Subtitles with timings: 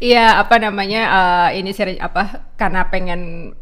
[0.00, 1.02] Iya, apa namanya?
[1.12, 2.48] Uh, ini seri apa?
[2.56, 3.52] Karena pengen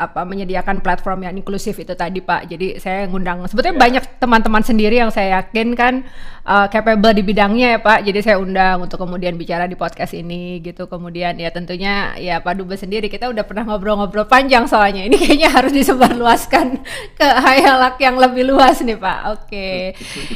[0.00, 2.48] apa menyediakan platform yang inklusif itu tadi Pak.
[2.48, 3.84] Jadi saya ngundang sebetulnya yeah.
[3.84, 6.08] banyak teman-teman sendiri yang saya yakin kan
[6.48, 8.08] uh, capable di bidangnya ya Pak.
[8.08, 10.88] Jadi saya undang untuk kemudian bicara di podcast ini gitu.
[10.88, 15.04] Kemudian ya tentunya ya Pak Dubes sendiri kita udah pernah ngobrol-ngobrol panjang soalnya.
[15.04, 16.66] Ini kayaknya harus disebarluaskan
[17.20, 19.18] ke hayalak yang lebih luas nih Pak.
[19.36, 19.44] Oke.
[19.44, 19.76] Okay.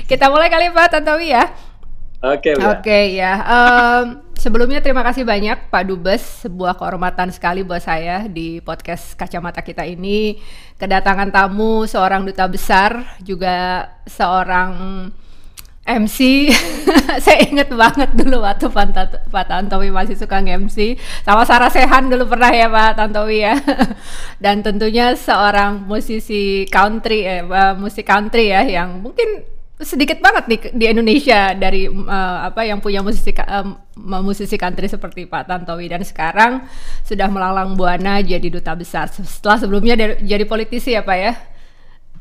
[0.05, 1.49] Kita mulai kali Pak Tantowi ya.
[2.25, 3.33] Oke, okay, Oke okay, ya.
[3.45, 9.65] Um, sebelumnya terima kasih banyak Pak Dubes, sebuah kehormatan sekali buat saya di podcast Kacamata
[9.65, 10.37] kita ini.
[10.77, 15.09] Kedatangan tamu seorang duta besar, juga seorang
[15.89, 16.53] MC.
[17.25, 18.69] saya inget banget dulu waktu
[19.33, 21.01] Pak Tantowi masih suka nge-MC.
[21.25, 23.57] Sama Sarah Sehan dulu pernah ya Pak Tantowi ya.
[24.45, 27.45] Dan tentunya seorang musisi country, eh,
[27.81, 33.03] musik country ya yang mungkin sedikit banget nih di Indonesia dari uh, apa yang punya
[33.03, 33.75] musisi uh,
[34.23, 36.63] musisi country seperti Pak Tantowi dan sekarang
[37.03, 41.33] sudah melalang buana jadi duta besar setelah sebelumnya dari, jadi politisi ya Pak ya.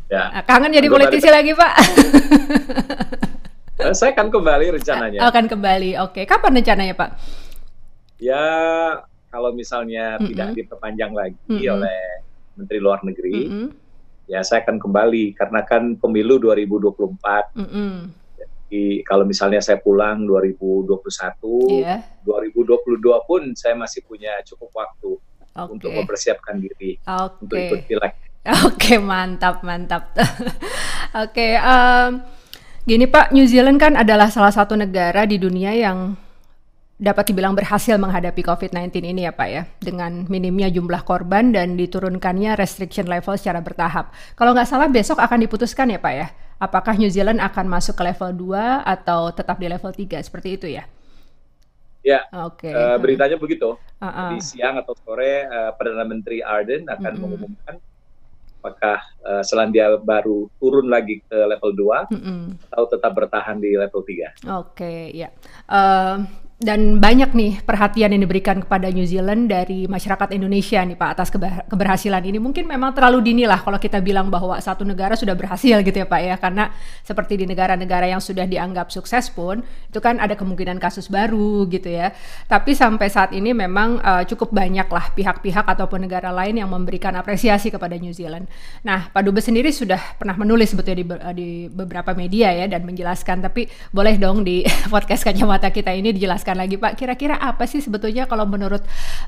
[0.09, 0.23] Ya.
[0.33, 1.73] Nah, kangen jadi politisi lagi Pak.
[3.73, 5.19] Eh, saya akan kembali rencananya.
[5.25, 5.97] Akan kembali.
[6.05, 7.09] Oke, kapan rencananya Pak?
[8.21, 8.45] Ya
[9.33, 10.29] kalau misalnya mm -hmm.
[10.29, 11.73] tidak diperpanjang lagi mm -hmm.
[11.73, 11.99] oleh
[12.53, 13.33] Menteri Luar Negeri.
[13.33, 13.82] Mm -hmm
[14.27, 17.59] ya saya akan kembali karena kan pemilu 2024.
[17.59, 17.95] Mm -hmm.
[18.73, 22.01] Jadi kalau misalnya saya pulang 2021, yeah.
[22.25, 25.11] 2022 pun saya masih punya cukup waktu
[25.53, 25.69] okay.
[25.69, 27.41] untuk mempersiapkan diri okay.
[27.43, 28.13] untuk ikut pileg.
[28.43, 30.11] Oke, okay, mantap, mantap.
[30.19, 30.51] Oke,
[31.15, 32.19] okay, um,
[32.83, 36.17] gini Pak, New Zealand kan adalah salah satu negara di dunia yang
[37.03, 42.55] dapat dibilang berhasil menghadapi COVID-19 ini ya Pak ya, dengan minimnya jumlah korban dan diturunkannya
[42.55, 44.15] restriction level secara bertahap.
[44.39, 46.31] Kalau nggak salah besok akan diputuskan ya Pak ya,
[46.63, 50.67] apakah New Zealand akan masuk ke level 2 atau tetap di level 3, seperti itu
[50.71, 50.87] ya?
[52.03, 52.71] Ya, okay.
[52.71, 53.75] uh, eh, beritanya begitu.
[53.99, 54.29] Uh -uh.
[54.35, 57.19] Di siang atau sore uh, Perdana Menteri Arden akan mm -hmm.
[57.19, 57.75] mengumumkan
[58.63, 62.43] apakah uh, Selandia Baru turun lagi ke level 2 mm -hmm.
[62.71, 64.07] atau tetap bertahan di level 3.
[64.07, 65.31] Oke, okay, ya.
[65.67, 71.09] Uh, dan banyak nih perhatian yang diberikan kepada New Zealand dari masyarakat Indonesia nih Pak
[71.19, 71.27] atas
[71.67, 72.39] keberhasilan ini.
[72.39, 76.07] Mungkin memang terlalu dini lah kalau kita bilang bahwa satu negara sudah berhasil gitu ya
[76.07, 76.35] Pak ya.
[76.39, 76.71] Karena
[77.03, 81.91] seperti di negara-negara yang sudah dianggap sukses pun itu kan ada kemungkinan kasus baru gitu
[81.91, 82.15] ya.
[82.47, 87.11] Tapi sampai saat ini memang uh, cukup banyak lah pihak-pihak ataupun negara lain yang memberikan
[87.19, 88.47] apresiasi kepada New Zealand.
[88.87, 93.43] Nah Pak Dubes sendiri sudah pernah menulis sebetulnya di, di beberapa media ya dan menjelaskan.
[93.43, 98.29] Tapi boleh dong di podcast kacamata kita ini dijelaskan lagi Pak, kira-kira apa sih sebetulnya
[98.29, 98.81] kalau menurut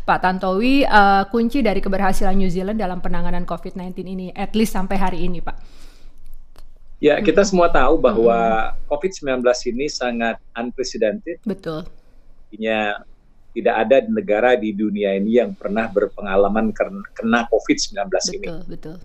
[0.05, 4.97] Pak Tantowi uh, kunci dari keberhasilan New Zealand dalam penanganan COVID-19 ini, at least sampai
[4.97, 5.57] hari ini Pak?
[7.03, 7.49] Ya, kita hmm.
[7.51, 8.87] semua tahu bahwa hmm.
[8.87, 9.43] COVID-19
[9.75, 11.43] ini sangat unprecedented.
[11.43, 11.83] Betul.
[12.47, 13.03] Artinya
[13.55, 16.75] tidak ada negara di dunia ini yang pernah berpengalaman
[17.15, 17.99] kena COVID-19
[18.35, 18.47] ini.
[18.47, 18.95] Betul, betul.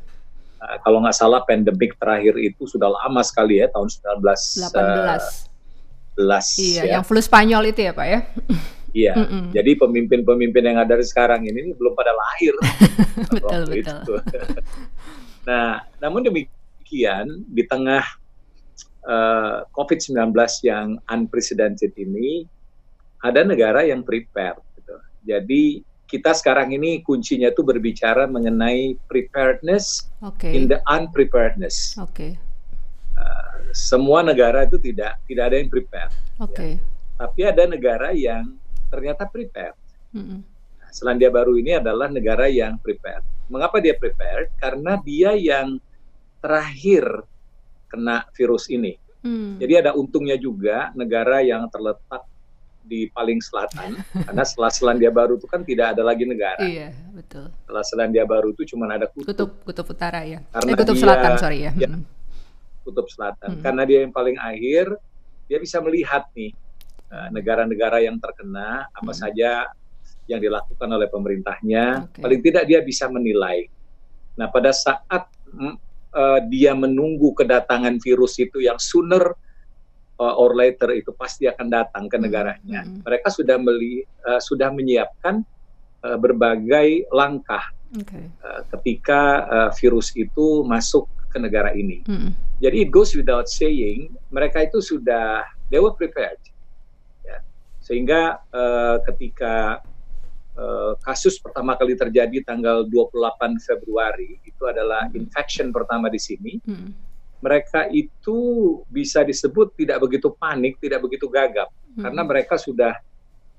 [0.60, 4.76] Uh, kalau nggak salah pandemik terakhir itu sudah lama sekali ya tahun 19 18.
[4.76, 5.49] Uh,
[6.60, 6.92] Iya, ya.
[6.98, 8.20] yang flu Spanyol itu ya Pak ya.
[8.90, 9.44] Iya, mm -mm.
[9.54, 12.54] jadi pemimpin-pemimpin yang ada sekarang ini, ini belum pada lahir.
[13.38, 14.00] betul, betul.
[14.02, 14.14] Itu.
[15.46, 18.02] nah, namun demikian di tengah
[19.06, 20.34] uh, eh, COVID-19
[20.66, 22.50] yang unprecedented ini,
[23.22, 24.58] ada negara yang prepare.
[24.74, 24.96] Gitu.
[25.22, 25.62] Jadi
[26.10, 30.50] kita sekarang ini kuncinya itu berbicara mengenai preparedness okay.
[30.50, 31.94] in the unpreparedness.
[32.10, 32.34] Okay
[33.72, 36.10] semua negara itu tidak tidak ada yang prepare.
[36.42, 36.54] Oke.
[36.54, 36.72] Okay.
[36.76, 36.82] Ya.
[37.20, 38.56] Tapi ada negara yang
[38.88, 39.76] ternyata prepare.
[40.16, 40.40] Mm -hmm.
[40.90, 43.22] Selandia Baru ini adalah negara yang prepare.
[43.46, 44.50] Mengapa dia prepare?
[44.58, 45.78] Karena dia yang
[46.42, 47.06] terakhir
[47.86, 48.98] kena virus ini.
[49.22, 49.60] Mm.
[49.62, 52.26] Jadi ada untungnya juga negara yang terletak
[52.80, 56.64] di paling selatan karena setelah Selandia Baru itu kan tidak ada lagi negara.
[56.64, 57.52] Iya, betul.
[57.62, 59.30] Setelah Selandia Baru itu cuma ada kutub.
[59.30, 60.42] Kutub kutub utara ya.
[60.50, 61.72] Karena eh, kutub dia, selatan, sorry ya.
[61.76, 61.88] ya
[62.82, 63.58] kutub selatan.
[63.58, 63.62] Hmm.
[63.62, 64.96] Karena dia yang paling akhir,
[65.50, 66.52] dia bisa melihat nih
[67.10, 69.20] eh, negara-negara yang terkena apa hmm.
[69.20, 69.66] saja
[70.30, 72.06] yang dilakukan oleh pemerintahnya.
[72.06, 72.22] Okay.
[72.22, 73.66] Paling tidak dia bisa menilai.
[74.38, 75.26] Nah, pada saat
[76.14, 79.34] uh, dia menunggu kedatangan virus itu yang sooner
[80.22, 82.86] uh, or later itu pasti akan datang ke negaranya.
[82.86, 83.02] Hmm.
[83.02, 85.42] Mereka sudah meli, uh, sudah menyiapkan
[86.06, 88.30] uh, berbagai langkah okay.
[88.44, 92.02] uh, ketika uh, virus itu masuk ke negara ini.
[92.04, 92.34] Hmm.
[92.58, 96.42] Jadi it goes without saying, mereka itu sudah they were prepared.
[97.24, 97.40] Ya.
[97.80, 99.80] Sehingga uh, ketika
[100.58, 105.16] uh, kasus pertama kali terjadi tanggal 28 Februari itu adalah hmm.
[105.16, 106.58] infection pertama di sini.
[106.66, 106.92] Hmm.
[107.40, 108.38] Mereka itu
[108.92, 112.04] bisa disebut tidak begitu panik, tidak begitu gagap hmm.
[112.04, 112.92] karena mereka sudah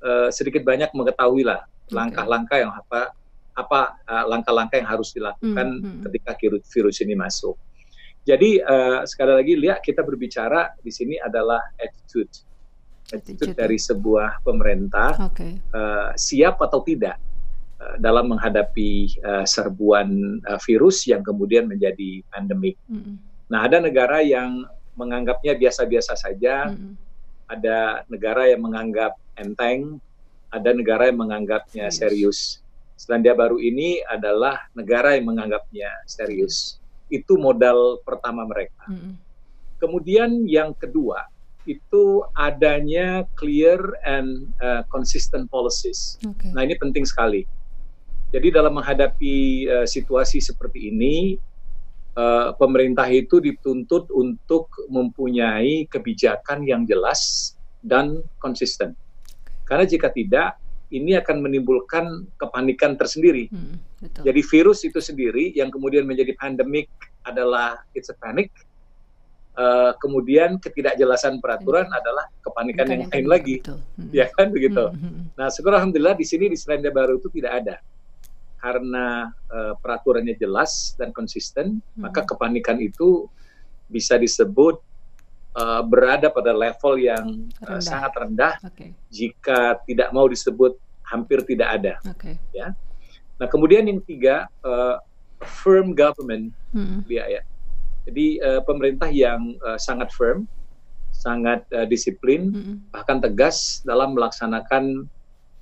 [0.06, 3.12] uh, sedikit banyak mengetahui lah langkah-langkah yang apa
[3.52, 6.02] apa langkah-langkah uh, yang harus dilakukan mm -hmm.
[6.08, 6.32] ketika
[6.72, 7.60] virus, ini masuk.
[8.22, 12.30] Jadi uh, sekali lagi lihat kita berbicara di sini adalah attitude,
[13.10, 13.86] attitude, dari ya.
[13.92, 15.58] sebuah pemerintah okay.
[15.74, 17.18] uh, siap atau tidak
[17.82, 22.78] uh, dalam menghadapi uh, serbuan uh, virus yang kemudian menjadi pandemik.
[22.86, 23.16] Mm -hmm.
[23.50, 26.94] Nah ada negara yang menganggapnya biasa-biasa saja, mm -hmm.
[27.50, 29.98] ada negara yang menganggap enteng,
[30.54, 32.61] ada negara yang menganggapnya serius.
[33.02, 36.78] Selandia Baru ini adalah negara yang menganggapnya serius
[37.10, 38.86] itu modal pertama mereka.
[38.86, 39.18] Mm.
[39.82, 41.26] Kemudian yang kedua
[41.66, 46.22] itu adanya clear and uh, consistent policies.
[46.22, 46.54] Okay.
[46.54, 47.50] Nah ini penting sekali.
[48.30, 51.42] Jadi dalam menghadapi uh, situasi seperti ini,
[52.14, 58.94] uh, pemerintah itu dituntut untuk mempunyai kebijakan yang jelas dan konsisten.
[59.66, 63.48] Karena jika tidak, ini akan menimbulkan kepanikan tersendiri.
[63.48, 64.22] Hmm, betul.
[64.28, 66.92] Jadi virus itu sendiri yang kemudian menjadi pandemik
[67.24, 68.52] adalah it's a panic.
[69.52, 72.00] Uh, kemudian ketidakjelasan peraturan hmm.
[72.00, 74.08] adalah kepanikan yang lain lagi, hmm.
[74.16, 74.80] ya kan begitu.
[74.80, 75.26] Hmm, hmm, hmm.
[75.36, 77.76] Nah, syukur alhamdulillah di sini di Selandia Baru itu tidak ada
[78.64, 82.00] karena uh, peraturannya jelas dan konsisten, hmm.
[82.00, 83.28] maka kepanikan itu
[83.92, 84.80] bisa disebut
[85.56, 87.78] uh, berada pada level yang eh, rendah.
[87.78, 88.96] Uh, sangat rendah okay.
[89.12, 91.94] jika tidak mau disebut hampir tidak ada.
[92.16, 92.40] Okay.
[92.56, 92.72] Ya.
[93.36, 95.02] Nah kemudian yang tiga uh,
[95.44, 97.04] firm government, hmm.
[97.10, 97.42] ya.
[98.06, 100.50] Jadi uh, pemerintah yang uh, sangat firm,
[101.14, 102.76] sangat uh, disiplin, hmm.
[102.94, 105.06] bahkan tegas dalam melaksanakan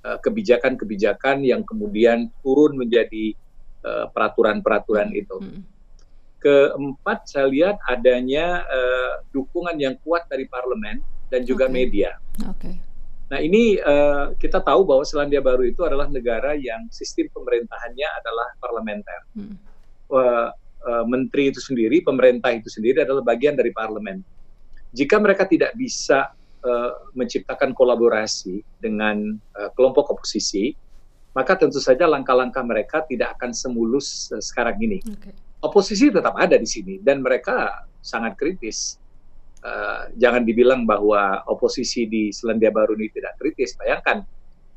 [0.00, 3.36] kebijakan-kebijakan uh, yang kemudian turun menjadi
[4.16, 5.36] peraturan-peraturan uh, itu.
[5.36, 5.60] Hmm.
[6.40, 11.74] Keempat, saya lihat adanya uh, dukungan yang kuat dari parlemen dan juga okay.
[11.76, 12.16] media.
[12.56, 12.80] Okay.
[13.30, 18.48] Nah ini uh, kita tahu bahwa Selandia Baru itu adalah negara yang sistem pemerintahannya adalah
[18.58, 19.20] parlementer.
[19.38, 19.54] Hmm.
[20.10, 20.48] Uh,
[20.82, 24.24] uh, menteri itu sendiri, pemerintah itu sendiri adalah bagian dari parlemen.
[24.90, 26.34] Jika mereka tidak bisa
[26.66, 30.74] uh, menciptakan kolaborasi dengan uh, kelompok oposisi,
[31.30, 34.98] maka tentu saja langkah-langkah mereka tidak akan semulus uh, sekarang ini.
[35.20, 38.96] Okay oposisi tetap ada di sini dan mereka sangat kritis.
[39.60, 43.76] Uh, jangan dibilang bahwa oposisi di Selandia Baru ini tidak kritis.
[43.76, 44.24] Bayangkan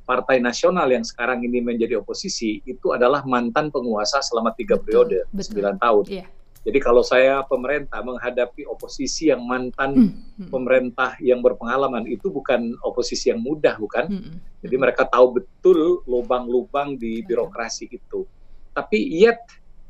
[0.04, 5.80] partai nasional yang sekarang ini menjadi oposisi itu adalah mantan penguasa selama tiga periode sembilan
[5.80, 6.06] tahun.
[6.12, 6.28] Yeah.
[6.64, 10.12] Jadi kalau saya pemerintah menghadapi oposisi yang mantan hmm,
[10.48, 10.52] hmm.
[10.52, 14.08] pemerintah yang berpengalaman itu bukan oposisi yang mudah, bukan?
[14.08, 14.24] Hmm.
[14.24, 18.24] hmm Jadi mereka tahu betul lubang-lubang di birokrasi itu.
[18.72, 19.44] Tapi yet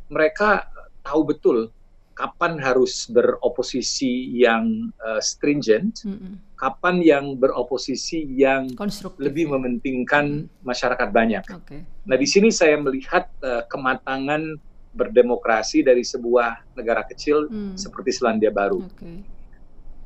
[0.09, 0.65] mereka
[1.03, 1.69] tahu betul
[2.13, 6.33] kapan harus beroposisi yang uh, stringent, mm -hmm.
[6.55, 8.69] kapan yang beroposisi yang
[9.17, 11.43] lebih mementingkan masyarakat banyak.
[11.65, 11.81] Okay.
[12.05, 14.61] Nah, di sini saya melihat uh, kematangan
[14.93, 17.81] berdemokrasi dari sebuah negara kecil mm.
[17.81, 18.85] seperti Selandia Baru.
[18.93, 19.25] Okay.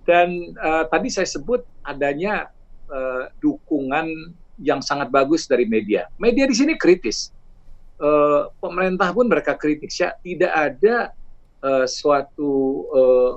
[0.08, 2.48] Dan uh, tadi saya sebut adanya
[2.88, 4.08] uh, dukungan
[4.64, 6.08] yang sangat bagus dari media.
[6.16, 7.36] Media di sini kritis
[8.02, 10.96] uh, pemerintah pun mereka kritik ya tidak ada
[11.62, 13.34] uh, suatu uh,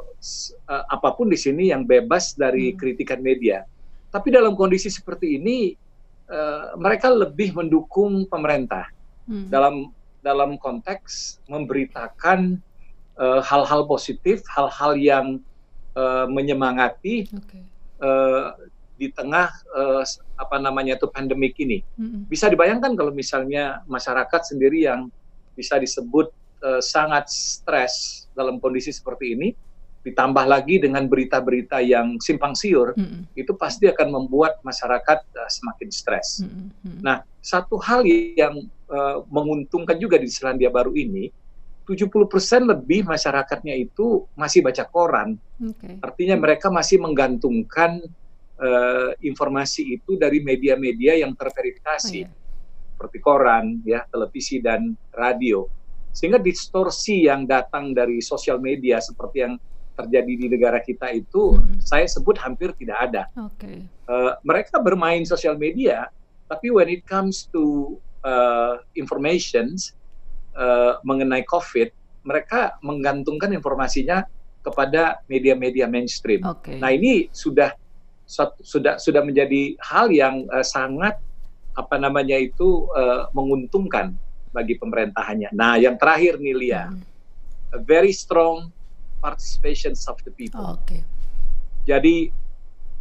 [0.68, 2.76] uh, apa pun di sini yang bebas dari hmm.
[2.76, 3.64] kritikan media.
[4.10, 5.74] Tapi dalam kondisi seperti ini
[6.28, 8.90] uh, mereka lebih mendukung pemerintah
[9.30, 9.48] hmm.
[9.48, 12.60] dalam dalam konteks memberitakan
[13.20, 15.26] hal-hal uh, positif, hal-hal yang
[15.96, 17.64] uh, menyemangati okay.
[18.00, 18.56] uh,
[19.00, 20.04] di tengah uh,
[20.36, 21.80] apa namanya itu pandemik ini.
[21.96, 22.28] Mm-hmm.
[22.28, 25.08] Bisa dibayangkan kalau misalnya masyarakat sendiri yang
[25.56, 26.28] bisa disebut
[26.60, 29.48] uh, sangat stres dalam kondisi seperti ini,
[30.04, 33.32] ditambah lagi dengan berita-berita yang simpang siur, mm-hmm.
[33.40, 36.44] itu pasti akan membuat masyarakat uh, semakin stres.
[36.44, 37.00] Mm-hmm.
[37.00, 41.32] Nah, satu hal yang uh, menguntungkan juga di Selandia Baru ini,
[41.88, 45.34] 70% lebih masyarakatnya itu masih baca koran.
[45.58, 45.98] Okay.
[45.98, 48.06] Artinya mereka masih menggantungkan
[48.60, 52.94] uh, informasi itu dari media-media yang terverifikasi, oh, iya.
[52.94, 55.64] seperti koran, ya, televisi dan radio,
[56.12, 59.54] sehingga distorsi yang datang dari sosial media seperti yang
[59.96, 61.80] terjadi di negara kita itu, hmm.
[61.80, 63.22] saya sebut hampir tidak ada.
[63.52, 63.84] Okay.
[64.08, 66.08] Uh, eh, mereka bermain sosial media,
[66.48, 69.92] tapi when it comes to uh, informations
[70.56, 71.92] uh, mengenai COVID,
[72.24, 74.24] mereka menggantungkan informasinya
[74.60, 76.44] kepada media-media mainstream.
[76.44, 76.76] Okay.
[76.76, 77.72] Nah ini sudah
[78.62, 81.18] sudah sudah menjadi hal yang uh, sangat
[81.74, 84.14] apa namanya itu uh, menguntungkan
[84.54, 85.50] bagi pemerintahannya.
[85.54, 87.02] Nah, yang terakhir nih Lia, hmm.
[87.74, 88.70] a very strong
[89.18, 90.62] participation of the people.
[90.62, 91.02] Oh, okay.
[91.86, 92.30] Jadi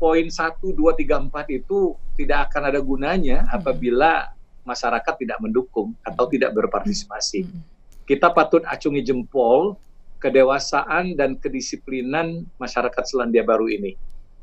[0.01, 3.57] poin satu dua tiga empat itu tidak akan ada gunanya hmm.
[3.61, 4.33] apabila
[4.65, 6.33] masyarakat tidak mendukung atau hmm.
[6.33, 7.45] tidak berpartisipasi.
[7.45, 7.61] Hmm.
[8.09, 9.77] Kita patut acungi jempol
[10.17, 13.93] kedewasaan dan kedisiplinan masyarakat Selandia Baru ini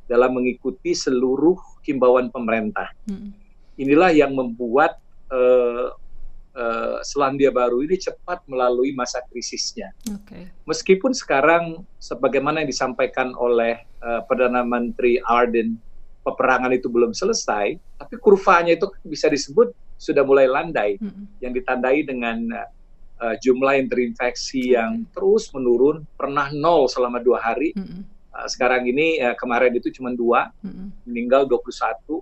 [0.06, 2.90] dalam mengikuti seluruh himbauan pemerintah.
[3.06, 3.34] Hmm.
[3.76, 4.98] Inilah yang membuat
[5.30, 5.92] uh,
[6.56, 9.92] uh, Selandia Baru ini cepat melalui masa krisisnya.
[10.24, 10.48] Okay.
[10.64, 15.76] Meskipun sekarang, sebagaimana yang disampaikan oleh uh, Perdana Menteri Arden,
[16.24, 21.40] peperangan itu belum selesai, tapi kurvanya itu bisa disebut sudah mulai landai, hmm.
[21.44, 22.50] yang ditandai dengan
[23.22, 27.76] uh, jumlah yang terinfeksi yang terus menurun, pernah nol selama dua hari.
[27.76, 31.08] Hmm Uh, sekarang ini uh, kemarin itu cuma dua, mm-hmm.
[31.08, 31.56] meninggal 21.
[31.56, 32.20] Uh,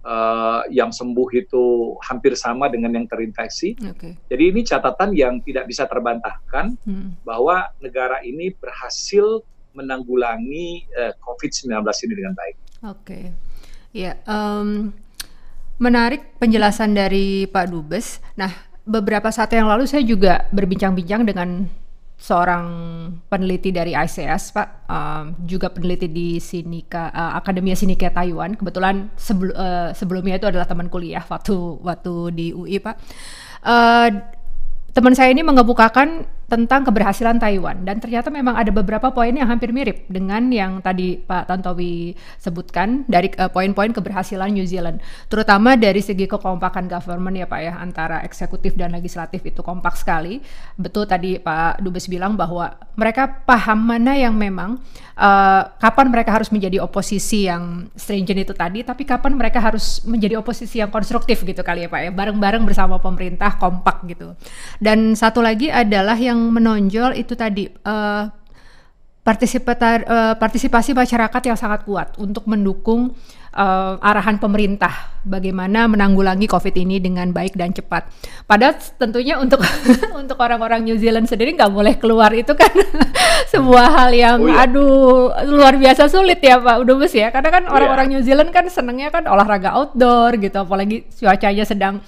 [0.00, 3.76] eh, yang sembuh itu hampir sama dengan yang terinfeksi.
[3.76, 4.16] Okay.
[4.32, 7.20] Jadi ini catatan yang tidak bisa terbantahkan mm.
[7.20, 9.44] bahwa negara ini berhasil
[9.76, 12.56] menanggulangi uh, COVID-19 ini dengan baik.
[12.80, 13.24] Oke, okay.
[13.92, 14.88] ya um,
[15.76, 18.24] menarik penjelasan dari Pak Dubes.
[18.40, 18.56] Nah,
[18.88, 21.68] beberapa saat yang lalu saya juga berbincang-bincang dengan
[22.20, 22.64] seorang
[23.32, 28.52] peneliti dari ICS Pak, um, juga peneliti di Sinika uh, Akademia Sinika Taiwan.
[28.60, 32.94] Kebetulan sebelum uh, sebelumnya itu adalah teman kuliah waktu waktu di UI Pak.
[33.64, 34.20] Uh,
[34.92, 37.86] teman saya ini mengemukakan tentang keberhasilan Taiwan.
[37.86, 43.06] Dan ternyata memang ada beberapa poin yang hampir mirip dengan yang tadi Pak Tantowi sebutkan
[43.06, 44.98] dari uh, poin-poin keberhasilan New Zealand.
[45.30, 50.42] Terutama dari segi kekompakan government ya Pak ya antara eksekutif dan legislatif itu kompak sekali.
[50.74, 54.82] Betul tadi Pak Dubes bilang bahwa mereka paham mana yang memang
[55.14, 60.42] uh, kapan mereka harus menjadi oposisi yang stringent itu tadi tapi kapan mereka harus menjadi
[60.42, 62.10] oposisi yang konstruktif gitu kali ya Pak ya.
[62.10, 64.34] Bareng-bareng bersama pemerintah kompak gitu.
[64.82, 72.16] Dan satu lagi adalah yang menonjol itu tadi uh, uh, partisipasi masyarakat yang sangat kuat
[72.16, 73.12] untuk mendukung
[73.54, 78.08] uh, arahan pemerintah bagaimana menanggulangi COVID ini dengan baik dan cepat.
[78.48, 79.60] Padahal tentunya untuk
[80.20, 82.72] untuk orang-orang New Zealand sendiri nggak boleh keluar itu kan
[83.52, 84.66] sebuah hal yang oh, iya.
[84.66, 87.28] aduh luar biasa sulit ya Pak Udubes ya.
[87.30, 87.70] Karena kan iya.
[87.70, 88.14] orang-orang yeah.
[88.18, 92.00] New Zealand kan senangnya kan olahraga outdoor gitu, apalagi cuacanya sedang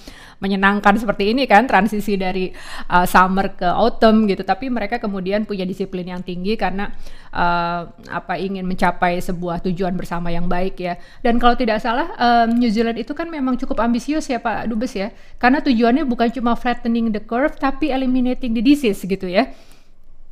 [0.43, 2.51] menyenangkan seperti ini kan transisi dari
[2.91, 4.43] uh, summer ke autumn gitu.
[4.43, 6.91] Tapi mereka kemudian punya disiplin yang tinggi karena
[7.31, 10.99] uh, apa ingin mencapai sebuah tujuan bersama yang baik ya.
[11.23, 14.91] Dan kalau tidak salah um, New Zealand itu kan memang cukup ambisius ya Pak Dubes
[14.91, 15.15] ya.
[15.39, 19.47] Karena tujuannya bukan cuma flattening the curve tapi eliminating the disease gitu ya.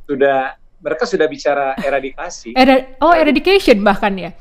[0.04, 2.52] Sudah mereka sudah bicara eradikasi.
[2.52, 4.36] Era oh eradication bahkan ya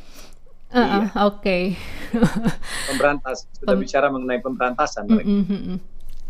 [0.71, 1.43] Uh, uh, Oke.
[1.43, 1.63] Okay.
[2.91, 5.77] Pemberantas sudah Pem bicara mengenai pemberantasan Mm -hmm.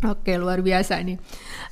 [0.01, 1.21] Oke, okay, luar biasa nih.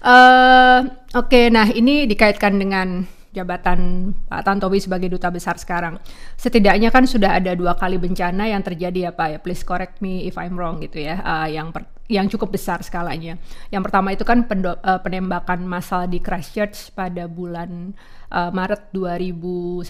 [0.06, 0.86] Uh,
[1.18, 5.98] Oke, okay, nah ini dikaitkan dengan jabatan Pak Tantowi sebagai duta besar sekarang.
[6.38, 9.38] Setidaknya kan sudah ada dua kali bencana yang terjadi ya Pak ya.
[9.42, 11.22] Please correct me if I'm wrong gitu ya.
[11.22, 13.38] Uh, yang per yang cukup besar skalanya.
[13.70, 17.94] Yang pertama itu kan uh, penembakan massal di Christchurch pada bulan
[18.32, 19.86] uh, Maret 2019.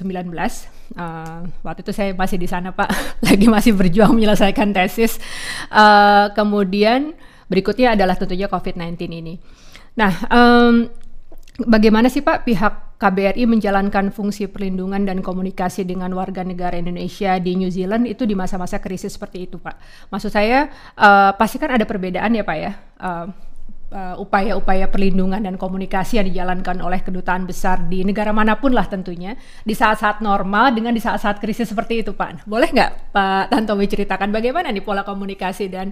[0.96, 2.90] Uh, waktu itu saya masih di sana Pak,
[3.28, 5.20] lagi masih berjuang menyelesaikan tesis.
[5.70, 7.14] Uh, kemudian
[7.52, 9.36] berikutnya adalah tentunya COVID-19 ini.
[9.98, 10.88] Nah, um,
[11.68, 17.56] bagaimana sih Pak pihak KBRI menjalankan fungsi perlindungan dan komunikasi dengan warga negara Indonesia di
[17.56, 19.76] New Zealand itu di masa-masa krisis seperti itu Pak?
[20.12, 20.68] Maksud saya
[21.00, 22.72] uh, pasti kan ada perbedaan ya Pak ya.
[23.00, 23.28] Uh,
[23.90, 28.86] upaya-upaya uh, perlindungan dan komunikasi yang dijalankan oleh kedutaan besar di negara mana pun lah
[28.86, 29.34] tentunya
[29.66, 32.46] di saat-saat normal dengan di saat-saat krisis seperti itu Pak.
[32.46, 35.90] Boleh nggak Pak Tantowi ceritakan bagaimana nih pola komunikasi dan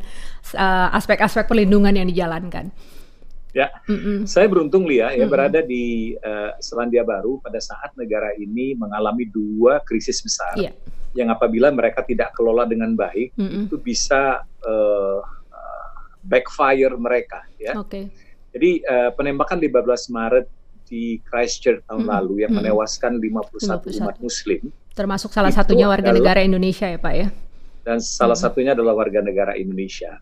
[0.53, 2.69] uh, aspek-aspek uh, perlindungan yang dijalankan?
[3.57, 4.29] Ya, mm-hmm.
[4.29, 5.31] saya beruntung Lia ya mm-hmm.
[5.33, 10.77] berada di uh, Selandia Baru pada saat negara ini mengalami dua krisis besar yeah.
[11.17, 13.65] yang apabila mereka tidak kelola dengan baik mm-hmm.
[13.65, 15.19] itu bisa uh,
[16.21, 17.73] backfire mereka ya.
[17.81, 18.09] Okay.
[18.55, 20.45] Jadi uh, penembakan 15 Maret
[20.87, 22.13] di Christchurch tahun hmm.
[22.15, 22.63] lalu yang hmm.
[22.63, 24.61] menewaskan 51, 51 umat muslim.
[24.95, 27.27] Termasuk salah satunya warga negara Indonesia ya, Pak ya.
[27.83, 28.45] Dan salah hmm.
[28.47, 30.17] satunya adalah warga negara Indonesia.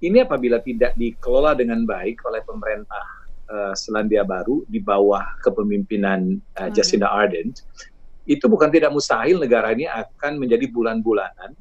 [0.00, 3.04] Ini apabila tidak dikelola dengan baik oleh pemerintah
[3.50, 7.52] uh, Selandia Baru di bawah kepemimpinan uh, Jacinda Ardern,
[8.24, 11.52] itu bukan tidak mustahil negara ini akan menjadi bulan-bulanan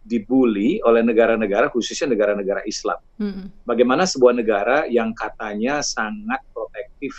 [0.00, 3.00] dibully oleh negara-negara khususnya negara-negara Islam.
[3.20, 3.46] Mm-hmm.
[3.68, 7.12] Bagaimana sebuah negara yang katanya sangat protektif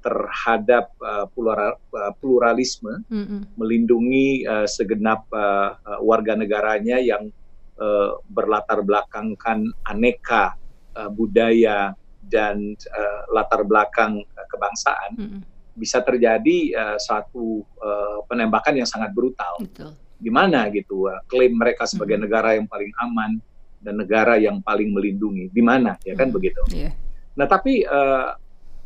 [0.00, 3.56] terhadap uh, plural, uh, pluralisme, mm-hmm.
[3.56, 7.28] melindungi uh, segenap uh, uh, warga negaranya yang
[7.76, 10.56] uh, berlatar belakangkan aneka
[10.96, 11.92] uh, budaya
[12.24, 15.40] dan uh, latar belakang uh, kebangsaan, mm-hmm.
[15.76, 19.60] bisa terjadi uh, satu uh, penembakan yang sangat brutal.
[19.60, 22.24] Betul di mana gitu uh, klaim mereka sebagai hmm.
[22.28, 23.40] negara yang paling aman
[23.80, 26.36] dan negara yang paling melindungi di mana ya kan hmm.
[26.36, 26.60] begitu.
[26.70, 26.92] Yeah.
[27.34, 28.36] Nah tapi uh,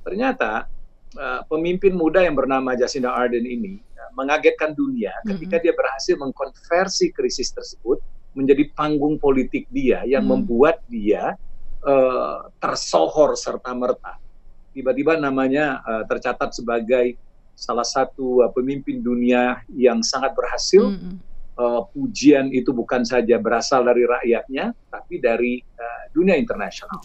[0.07, 0.71] ternyata
[1.19, 5.35] uh, pemimpin muda yang bernama Jacinda Ardern ini uh, mengagetkan dunia hmm.
[5.35, 7.99] ketika dia berhasil mengkonversi krisis tersebut
[8.39, 10.33] menjadi panggung politik dia yang hmm.
[10.39, 11.35] membuat dia
[11.83, 14.19] uh, tersohor serta merta.
[14.75, 17.15] Tiba-tiba namanya uh, tercatat sebagai
[17.55, 20.91] salah satu uh, pemimpin dunia yang sangat berhasil.
[20.91, 21.17] Mm -hmm.
[21.59, 27.01] uh, pujian itu bukan saja berasal dari rakyatnya, tapi dari uh, dunia internasional.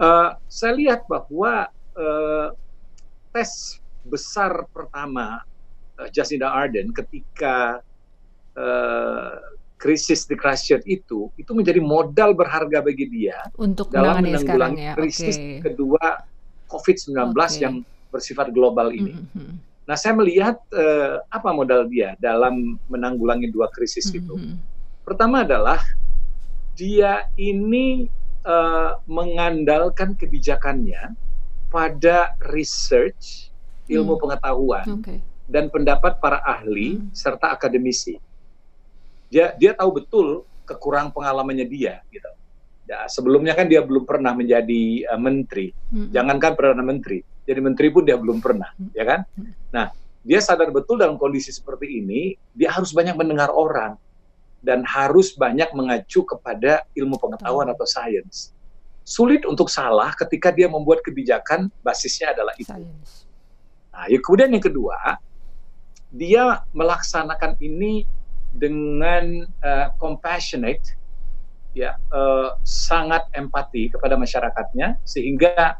[0.00, 2.48] Uh, saya lihat bahwa uh,
[3.30, 5.44] tes besar pertama
[6.00, 7.84] uh, Jacinda Ardern ketika
[8.56, 9.36] uh,
[9.80, 14.94] krisis di Christchurch itu itu menjadi modal berharga bagi dia untuk dalam menanggulangi ya.
[14.96, 15.64] krisis okay.
[15.64, 16.20] kedua
[16.68, 17.64] COVID-19 okay.
[17.64, 17.74] yang
[18.10, 19.14] bersifat global ini.
[19.16, 19.52] Mm -hmm.
[19.88, 24.20] Nah, saya melihat uh, apa modal dia dalam menanggulangi dua krisis mm -hmm.
[24.22, 24.34] itu.
[25.02, 25.82] Pertama adalah
[26.78, 28.06] dia ini
[28.46, 31.16] uh, mengandalkan kebijakannya
[31.70, 33.50] pada research
[33.90, 34.20] ilmu mm.
[34.22, 35.18] pengetahuan okay.
[35.50, 37.10] dan pendapat para ahli mm.
[37.14, 38.18] serta akademisi.
[39.30, 42.30] Dia dia tahu betul kekurang pengalamannya dia gitu.
[42.90, 45.70] Ya, sebelumnya kan dia belum pernah menjadi uh, menteri.
[45.94, 46.10] Hmm.
[46.10, 48.94] Jangankan perdana menteri, jadi menteri pun dia belum pernah, hmm.
[48.94, 49.20] ya kan?
[49.34, 49.50] Hmm.
[49.74, 49.86] Nah,
[50.22, 53.98] dia sadar betul dalam kondisi seperti ini, dia harus banyak mendengar orang
[54.62, 57.74] dan harus banyak mengacu kepada ilmu pengetahuan hmm.
[57.74, 58.54] atau sains.
[59.02, 62.70] Sulit untuk salah ketika dia membuat kebijakan basisnya adalah itu.
[63.90, 65.18] Nah, ya kemudian yang kedua,
[66.14, 68.06] dia melaksanakan ini
[68.54, 70.94] dengan uh, compassionate
[71.74, 75.78] ya uh, sangat empati kepada masyarakatnya sehingga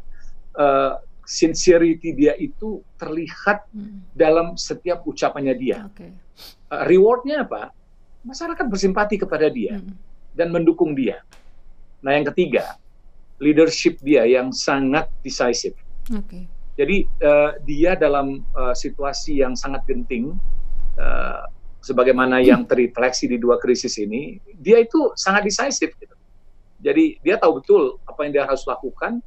[0.55, 4.11] uh, sincerity dia itu terlihat hmm.
[4.11, 5.87] dalam setiap ucapannya dia.
[5.95, 6.11] Okay.
[6.67, 7.71] Uh, rewardnya apa?
[8.27, 9.95] Masyarakat bersimpati kepada dia hmm.
[10.35, 11.23] dan mendukung dia.
[12.03, 12.75] Nah yang ketiga,
[13.39, 15.79] leadership dia yang sangat decisive.
[16.11, 16.51] Okay.
[16.75, 20.35] Jadi uh, dia dalam uh, situasi yang sangat genting.
[20.99, 21.47] Uh,
[21.81, 26.13] sebagaimana yang terrefleksi di dua krisis ini, dia itu sangat decisive gitu.
[26.77, 29.17] Jadi dia tahu betul apa yang dia harus lakukan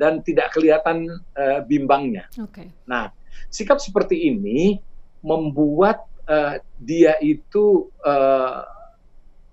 [0.00, 1.04] dan tidak kelihatan
[1.36, 2.24] uh, bimbangnya.
[2.32, 2.72] Okay.
[2.88, 3.12] Nah,
[3.52, 4.80] sikap seperti ini
[5.20, 8.64] membuat uh, dia itu uh,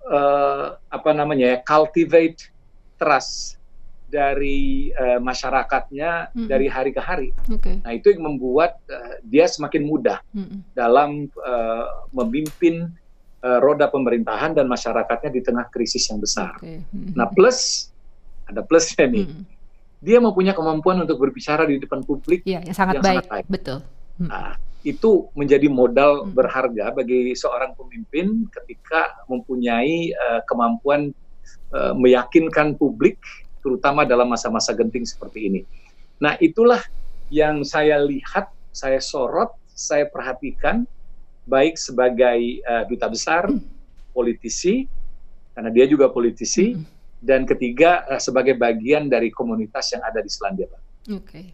[0.08, 2.48] uh, apa namanya ya, cultivate
[2.96, 3.60] trust
[4.08, 6.48] dari uh, masyarakatnya mm-hmm.
[6.48, 7.30] dari hari ke hari.
[7.60, 7.84] Okay.
[7.84, 10.60] Nah itu yang membuat uh, dia semakin mudah mm-hmm.
[10.72, 12.88] dalam uh, memimpin
[13.44, 16.56] uh, roda pemerintahan dan masyarakatnya di tengah krisis yang besar.
[16.64, 16.80] Okay.
[16.88, 17.20] Mm-hmm.
[17.20, 17.92] Nah plus
[18.48, 19.44] ada plusnya nih, mm-hmm.
[19.98, 23.18] Dia mempunyai kemampuan untuk berbicara di depan publik yeah, yang sangat yang baik.
[23.26, 23.46] Sangat baik.
[23.50, 23.78] Betul.
[23.82, 24.30] Mm-hmm.
[24.30, 24.52] Nah
[24.86, 26.36] itu menjadi modal mm-hmm.
[26.38, 31.12] berharga bagi seorang pemimpin ketika mempunyai uh, kemampuan
[31.74, 33.18] uh, meyakinkan publik
[33.68, 35.62] terutama dalam masa-masa genting seperti ini.
[36.24, 36.80] Nah, itulah
[37.28, 40.88] yang saya lihat, saya sorot, saya perhatikan
[41.44, 43.52] baik sebagai uh, duta besar,
[44.16, 44.88] politisi,
[45.52, 46.97] karena dia juga politisi, hmm.
[47.22, 50.86] Dan ketiga uh, sebagai bagian dari komunitas yang ada di Selandia Baru.
[51.18, 51.24] Oke.
[51.24, 51.46] Okay.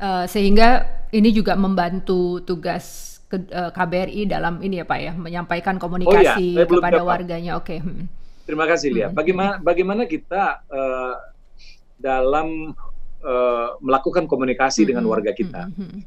[0.00, 5.76] Uh, sehingga ini juga membantu tugas ke, uh, KBRI dalam ini ya Pak ya, menyampaikan
[5.76, 6.66] komunikasi oh, iya.
[6.66, 7.52] kepada warganya.
[7.60, 7.78] Oke.
[7.78, 7.84] Okay.
[7.84, 8.08] Hmm.
[8.48, 9.06] Terima kasih Lia.
[9.12, 9.14] Hmm.
[9.14, 11.14] Bagaimana bagaimana kita uh,
[12.00, 12.74] dalam
[13.22, 15.70] uh, melakukan komunikasi dengan hmm, warga kita?
[15.70, 16.02] Hmm,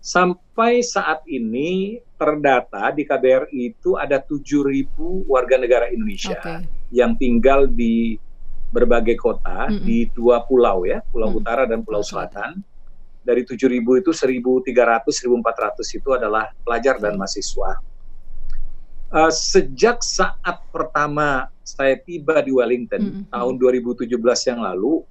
[0.00, 4.96] Sampai saat ini terdata di KBRI itu ada 7.000
[5.28, 6.64] warga negara Indonesia okay.
[6.88, 8.16] yang tinggal di
[8.72, 9.84] berbagai kota mm -hmm.
[9.84, 11.40] di dua pulau ya, Pulau mm -hmm.
[11.44, 12.64] Utara dan Pulau Selatan.
[13.20, 17.76] Dari 7.000 itu 1.300, 1.400 itu adalah pelajar dan mahasiswa.
[19.10, 23.36] Uh, sejak saat pertama saya tiba di Wellington mm -hmm.
[23.36, 24.16] tahun 2017
[24.48, 25.04] yang lalu,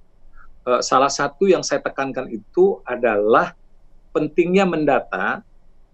[0.66, 3.54] uh, salah satu yang saya tekankan itu adalah
[4.10, 5.42] pentingnya mendata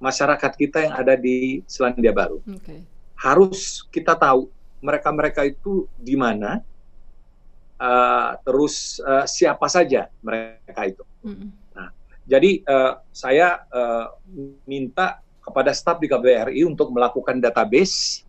[0.00, 2.44] masyarakat kita yang ada di Selandia Baru.
[2.60, 2.84] Okay.
[3.16, 4.52] Harus kita tahu
[4.84, 6.60] mereka-mereka itu di mana,
[7.80, 11.04] uh, terus uh, siapa saja mereka itu.
[11.24, 11.48] Mm.
[11.72, 11.88] Nah,
[12.28, 14.12] jadi uh, saya uh,
[14.68, 18.26] minta kepada staf di KBRI untuk melakukan database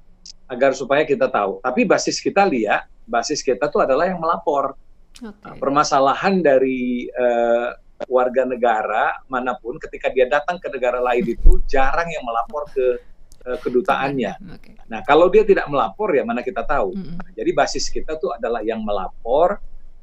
[0.48, 1.60] agar supaya kita tahu.
[1.60, 4.76] Tapi basis kita lihat, basis kita tuh adalah yang melapor.
[5.18, 5.58] Okay.
[5.58, 7.74] permasalahan dari uh,
[8.06, 13.02] warga negara mana pun ketika dia datang ke negara lain itu jarang yang melapor ke
[13.50, 14.38] uh, kedutaannya.
[14.62, 14.78] Okay.
[14.86, 16.94] Nah, kalau dia tidak melapor ya mana kita tahu.
[16.94, 17.34] Mm -hmm.
[17.34, 19.58] jadi basis kita tuh adalah yang melapor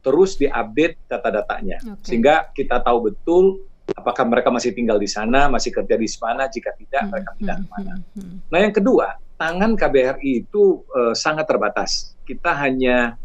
[0.05, 2.05] terus diupdate data-datanya okay.
[2.05, 6.49] sehingga kita tahu betul Apakah mereka masih tinggal di sana, masih kerja di sana?
[6.49, 7.11] Jika tidak, hmm.
[7.13, 7.95] mereka pindah ke mana?
[8.17, 8.37] Hmm.
[8.49, 12.17] Nah, yang kedua, tangan KBRI itu uh, sangat terbatas.
[12.25, 13.21] Kita hanya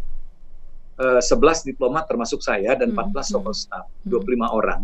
[0.99, 3.33] uh, 11 diplomat termasuk saya dan 14 hmm.
[3.39, 4.83] tokoh staff, 25 orang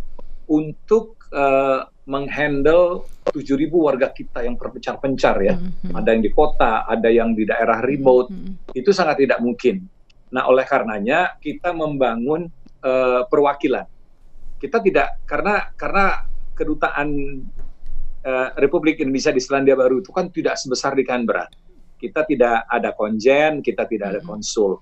[0.49, 5.57] untuk uh, menghandle 7.000 warga kita yang terpencar-pencar ya.
[5.57, 5.93] Mm-hmm.
[5.97, 8.29] Ada yang di kota, ada yang di daerah remote.
[8.29, 8.77] Mm-hmm.
[8.77, 9.89] Itu sangat tidak mungkin.
[10.29, 12.45] Nah, oleh karenanya kita membangun
[12.85, 13.89] uh, perwakilan.
[14.61, 17.09] Kita tidak karena karena kedutaan
[18.23, 21.49] uh, Republik Indonesia di Selandia Baru itu kan tidak sebesar di Canberra.
[21.97, 24.77] Kita tidak ada konjen, kita tidak ada konsul.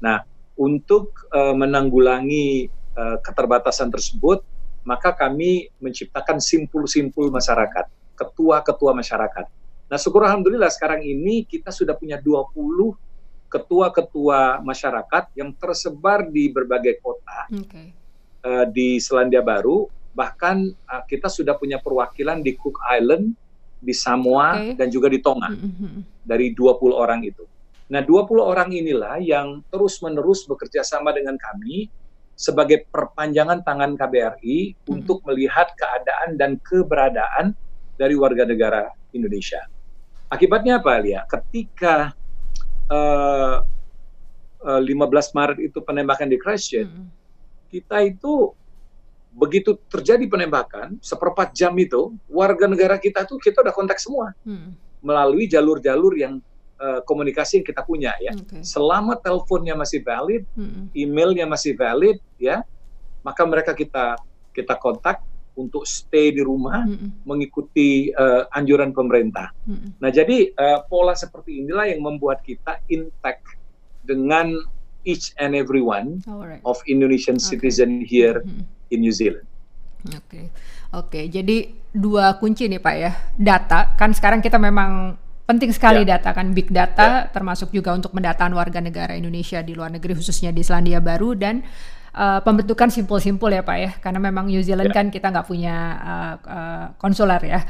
[0.00, 0.22] Nah,
[0.58, 4.42] untuk uh, menanggulangi uh, keterbatasan tersebut,
[4.84, 7.86] maka kami menciptakan simpul-simpul masyarakat,
[8.16, 9.46] ketua-ketua masyarakat.
[9.90, 12.54] Nah, syukur alhamdulillah sekarang ini kita sudah punya 20
[13.50, 17.90] ketua-ketua masyarakat yang tersebar di berbagai kota okay.
[18.46, 19.90] uh, eh, di Selandia Baru.
[20.14, 23.34] Bahkan uh, kita sudah punya perwakilan di Cook Island,
[23.82, 24.78] di Samoa, okay.
[24.78, 25.50] dan juga di Tonga.
[25.50, 25.94] Mm -hmm.
[26.22, 27.42] Dari 20 orang itu.
[27.90, 31.90] Nah, 20 orang inilah yang terus-menerus bekerja sama dengan kami
[32.38, 34.86] sebagai perpanjangan tangan KBRI hmm.
[34.88, 37.52] untuk melihat keadaan dan keberadaan
[37.98, 39.60] dari warga negara Indonesia.
[40.30, 41.26] Akibatnya apa, Lia?
[41.26, 42.14] Ketika
[42.88, 43.58] uh,
[44.62, 47.10] uh, 15 Maret itu penembakan di Christchurch, hmm.
[47.74, 48.54] kita itu
[49.30, 54.74] begitu terjadi penembakan seperempat jam itu warga negara kita tuh kita udah kontak semua hmm.
[55.06, 56.42] melalui jalur-jalur yang
[56.80, 58.32] uh, komunikasi yang kita punya ya.
[58.32, 58.64] Okay.
[58.64, 60.90] Selama teleponnya masih valid, hmm.
[60.96, 62.64] emailnya masih valid ya,
[63.20, 64.16] maka mereka kita
[64.50, 65.22] kita kontak
[65.54, 67.28] untuk stay di rumah hmm.
[67.28, 69.52] mengikuti uh, anjuran pemerintah.
[69.68, 69.92] Hmm.
[70.00, 73.44] Nah, jadi uh, pola seperti inilah yang membuat kita intact
[74.08, 74.56] dengan
[75.04, 76.64] each and everyone right.
[76.64, 77.56] of Indonesian okay.
[77.56, 78.64] citizen here hmm.
[78.88, 79.44] in New Zealand.
[80.08, 80.44] Oke, okay.
[80.96, 81.08] oke.
[81.12, 81.24] Okay.
[81.28, 83.12] Jadi dua kunci nih Pak ya.
[83.36, 85.19] Data kan sekarang kita memang
[85.50, 86.14] Penting sekali yeah.
[86.14, 87.34] data kan big data yeah.
[87.34, 91.66] termasuk juga untuk mendataan warga negara Indonesia di luar negeri khususnya di Selandia Baru dan
[92.14, 94.98] uh, pembentukan simpul-simpul ya Pak ya karena memang New Zealand yeah.
[95.02, 97.60] kan kita nggak punya uh, uh, konsuler ya.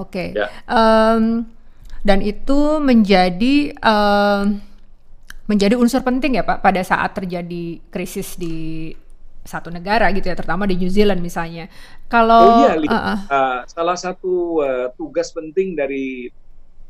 [0.00, 0.08] Oke.
[0.08, 0.28] Okay.
[0.32, 0.48] Ya.
[0.48, 0.50] Yeah.
[0.64, 1.24] Um,
[2.06, 4.48] dan itu menjadi uh,
[5.44, 8.96] menjadi unsur penting ya Pak pada saat terjadi krisis di
[9.46, 11.70] satu negara gitu ya, terutama di New Zealand misalnya.
[12.10, 13.20] Kalau oh iya, uh, uh.
[13.30, 16.30] Uh, salah satu uh, tugas penting dari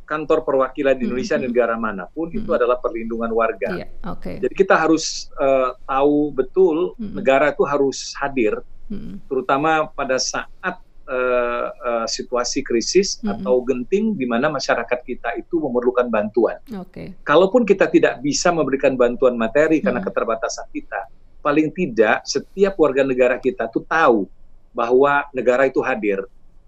[0.07, 1.51] kantor perwakilan di Indonesia mm -hmm.
[1.51, 2.41] negara mana pun mm -hmm.
[2.47, 3.71] itu adalah perlindungan warga.
[3.75, 4.39] Yeah, okay.
[4.39, 7.15] Jadi kita harus uh, tahu betul mm -hmm.
[7.19, 9.15] negara itu harus hadir, mm -hmm.
[9.27, 10.79] terutama pada saat
[11.11, 13.33] uh, uh, situasi krisis mm -hmm.
[13.35, 16.63] atau genting di mana masyarakat kita itu memerlukan bantuan.
[16.89, 17.19] Okay.
[17.27, 20.15] Kalaupun kita tidak bisa memberikan bantuan materi karena mm -hmm.
[20.15, 21.01] keterbatasan kita,
[21.43, 24.31] paling tidak setiap warga negara kita tuh tahu
[24.77, 26.21] bahwa negara itu hadir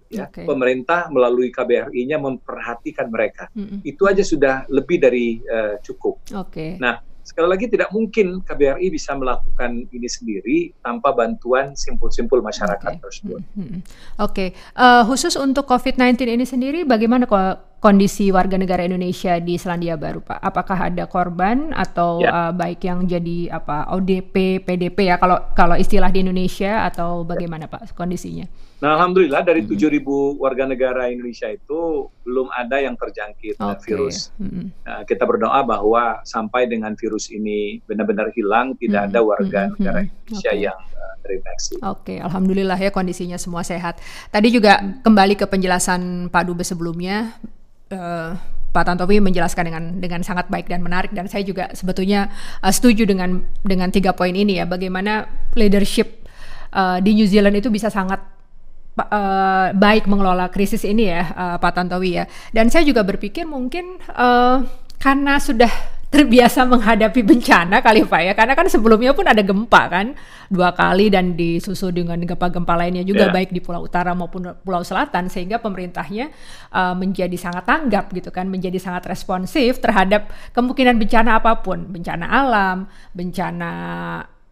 [0.09, 0.43] ya okay.
[0.43, 3.47] pemerintah melalui KBRI-nya memperhatikan mereka.
[3.53, 3.79] Mm -hmm.
[3.85, 6.25] Itu aja sudah lebih dari uh, cukup.
[6.49, 6.81] Okay.
[6.81, 13.03] Nah, sekali lagi tidak mungkin KBRI bisa melakukan ini sendiri tanpa bantuan simpul-simpul masyarakat okay.
[13.05, 13.41] tersebut.
[13.53, 13.79] Mm -hmm.
[14.25, 14.49] Oke, okay.
[14.73, 17.29] uh, eh, khusus untuk COVID-19 ini sendiri, bagaimana
[17.79, 20.41] kondisi warga negara Indonesia di Selandia Baru, Pak?
[20.41, 22.33] Apakah ada korban atau yeah.
[22.33, 22.41] Ya.
[22.49, 27.69] uh, baik yang jadi apa ODP, PDP ya kalau kalau istilah di Indonesia atau bagaimana,
[27.69, 27.73] yeah.
[27.77, 28.49] Pak kondisinya?
[28.79, 30.39] Nah, alhamdulillah dari mm -hmm.
[30.39, 33.79] 7.000 warga negara Indonesia itu belum ada yang terjangkit okay.
[33.83, 34.31] virus.
[34.39, 34.65] Mm -hmm.
[34.87, 39.15] nah, kita berdoa bahwa sampai dengan virus ini benar-benar hilang, tidak mm -hmm.
[39.15, 39.77] ada warga mm -hmm.
[39.83, 40.63] negara Indonesia okay.
[40.63, 41.75] yang uh, terinfeksi.
[41.75, 42.17] Oke, okay.
[42.23, 43.99] alhamdulillah ya kondisinya semua sehat.
[44.31, 47.35] Tadi juga kembali ke penjelasan Pak Dubes sebelumnya.
[47.91, 48.39] Uh,
[48.69, 52.29] Pak Tantowi menjelaskan dengan dengan sangat baik dan menarik dan saya juga sebetulnya
[52.61, 55.25] uh, setuju dengan dengan tiga poin ini ya bagaimana
[55.57, 56.29] leadership
[56.69, 58.38] uh, di New Zealand itu bisa sangat
[58.99, 62.25] uh, baik mengelola krisis ini ya uh, Pak Tantowi ya.
[62.51, 64.63] Dan saya juga berpikir mungkin uh,
[64.99, 65.71] karena sudah
[66.09, 68.33] terbiasa menghadapi bencana kali Pak ya.
[68.33, 70.17] Karena kan sebelumnya pun ada gempa kan
[70.49, 73.33] dua kali dan disusul dengan gempa-gempa lainnya juga yeah.
[73.33, 76.33] baik di Pulau Utara maupun Pulau Selatan sehingga pemerintahnya
[76.73, 82.25] uh, menjadi sangat tanggap gitu kan, menjadi sangat responsif terhadap kemungkinan bencana apa pun, bencana
[82.25, 83.71] alam, bencana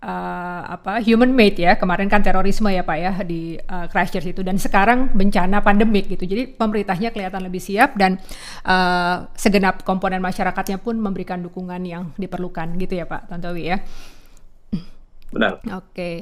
[0.01, 1.77] uh, apa human made ya.
[1.77, 4.41] Kemarin kan terorisme ya pak ya di uh, Christchurch itu.
[4.45, 6.25] Dan sekarang bencana pandemik gitu.
[6.25, 8.21] Jadi pemerintahnya kelihatan lebih siap dan
[8.65, 13.77] uh, segenap komponen masyarakatnya pun memberikan dukungan yang diperlukan gitu ya pak Tantowi ya.
[15.27, 15.59] Benar.
[15.75, 15.91] Oke.
[15.91, 16.15] Okay.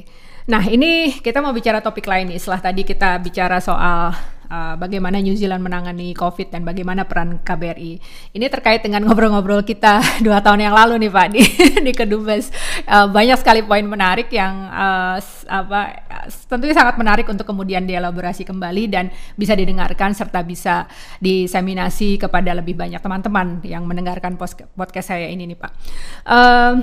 [0.45, 2.38] nah ini kita mau bicara topik lain nih.
[2.38, 7.99] Setelah tadi kita bicara soal uh, bagaimana New Zealand menangani COVID dan bagaimana peran KBRI.
[8.34, 11.43] Ini terkait dengan ngobrol-ngobrol kita dua tahun yang lalu nih Pak di
[11.86, 12.53] di Kedubes.
[12.86, 15.17] Uh, banyak sekali poin menarik yang uh,
[15.49, 16.05] apa
[16.49, 20.89] tentunya sangat menarik untuk kemudian dielaborasi kembali dan bisa didengarkan serta bisa
[21.21, 24.38] diseminasi kepada lebih banyak teman-teman yang mendengarkan
[24.75, 25.71] podcast saya ini nih Pak.
[26.25, 26.73] Uh,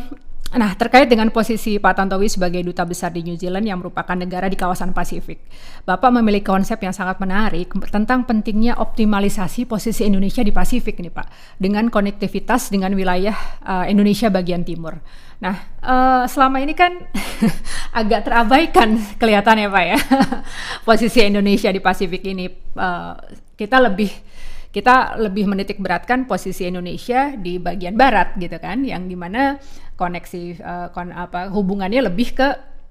[0.52, 4.52] Nah, terkait dengan posisi Pak Tantowi sebagai duta besar di New Zealand yang merupakan negara
[4.52, 5.40] di kawasan Pasifik,
[5.88, 11.56] Bapak memiliki konsep yang sangat menarik tentang pentingnya optimalisasi posisi Indonesia di Pasifik nih Pak,
[11.56, 13.32] dengan konektivitas dengan wilayah
[13.64, 15.00] uh, Indonesia bagian timur.
[15.40, 17.00] Nah, uh, selama ini kan
[18.04, 19.98] agak terabaikan kelihatannya Pak ya,
[20.88, 22.52] posisi Indonesia di Pasifik ini.
[22.76, 23.16] Uh,
[23.56, 24.12] kita lebih
[24.72, 29.60] kita lebih menitik beratkan posisi Indonesia di bagian barat gitu kan yang di mana
[30.02, 32.48] koneksi uh, kon, apa hubungannya lebih ke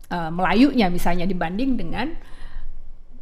[0.08, 2.08] uh, Melayunya misalnya dibanding dengan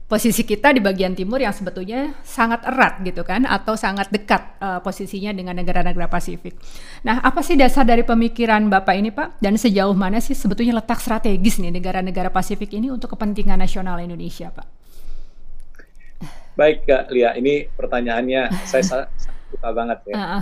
[0.10, 4.82] posisi kita di bagian timur yang sebetulnya sangat erat gitu kan atau sangat dekat uh,
[4.82, 6.58] posisinya dengan negara-negara Pasifik.
[7.06, 9.38] Nah, apa sih dasar dari pemikiran Bapak ini, Pak?
[9.38, 14.50] Dan sejauh mana sih sebetulnya letak strategis nih negara-negara Pasifik ini untuk kepentingan nasional Indonesia,
[14.50, 14.66] Pak?
[16.58, 18.84] Baik, Kak Lia, ini pertanyaannya saya
[19.54, 20.14] suka banget ya.
[20.18, 20.42] Uh,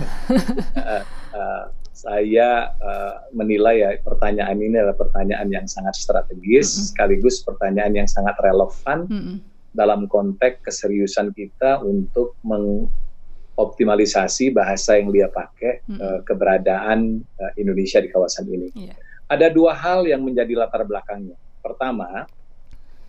[0.80, 1.02] uh,
[1.36, 1.62] uh,
[1.98, 6.86] saya uh, menilai ya pertanyaan ini adalah pertanyaan yang sangat strategis, mm -hmm.
[6.94, 9.42] sekaligus pertanyaan yang sangat relevan mm -hmm.
[9.74, 15.98] dalam konteks keseriusan kita untuk mengoptimalisasi bahasa yang dia pakai mm -hmm.
[15.98, 18.70] uh, keberadaan uh, Indonesia di kawasan ini.
[18.78, 18.94] Yeah.
[19.26, 21.34] Ada dua hal yang menjadi latar belakangnya.
[21.58, 22.30] Pertama,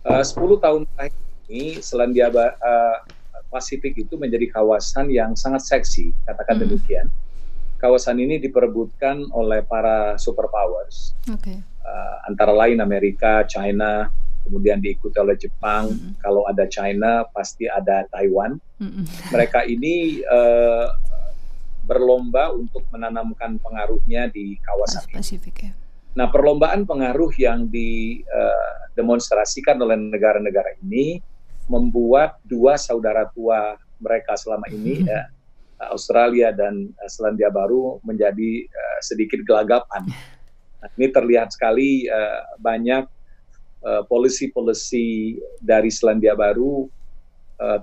[0.02, 3.06] uh, 10 tahun terakhir ini Selandia uh,
[3.54, 6.74] Pasifik itu menjadi kawasan yang sangat seksi, katakan mm -hmm.
[6.74, 7.06] demikian
[7.80, 11.64] kawasan ini diperebutkan oleh para superpowers, okay.
[11.80, 14.12] uh, antara lain Amerika, China,
[14.44, 15.88] kemudian diikuti oleh Jepang.
[15.88, 16.12] Mm -hmm.
[16.20, 18.60] Kalau ada China, pasti ada Taiwan.
[18.76, 19.32] Mm -hmm.
[19.32, 20.92] Mereka ini uh,
[21.88, 25.64] berlomba untuk menanamkan pengaruhnya di kawasan Pasifik.
[25.64, 25.72] Ya.
[26.10, 31.24] Nah, perlombaan pengaruh yang didemonstrasikan uh, oleh negara-negara ini
[31.70, 35.12] membuat dua saudara tua mereka selama ini mm -hmm.
[35.12, 35.22] ya
[35.88, 40.04] Australia dan uh, Selandia Baru menjadi uh, sedikit gelagapan.
[40.80, 43.04] Nah, ini terlihat sekali uh, banyak
[44.08, 46.88] polisi-polisi dari Selandia Baru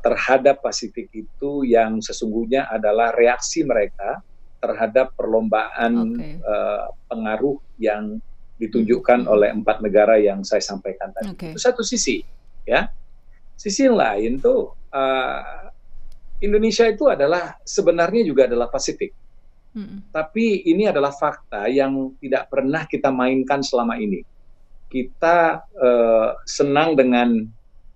[0.02, 4.18] terhadap Pasifik itu yang sesungguhnya adalah reaksi mereka
[4.58, 6.42] terhadap perlombaan okay.
[7.06, 8.18] pengaruh yang
[8.58, 9.34] ditunjukkan hmm.
[9.34, 11.38] oleh empat negara yang saya sampaikan tadi.
[11.38, 11.52] Okay.
[11.54, 12.26] Itu satu sisi,
[12.66, 12.90] ya.
[13.58, 15.67] Sisi lain tuh uh,
[16.38, 19.12] Indonesia itu adalah sebenarnya juga adalah Pasifik.
[19.74, 20.06] Hmm.
[20.10, 24.22] Tapi ini adalah fakta yang tidak pernah kita mainkan selama ini.
[24.88, 27.46] Kita uh, senang dengan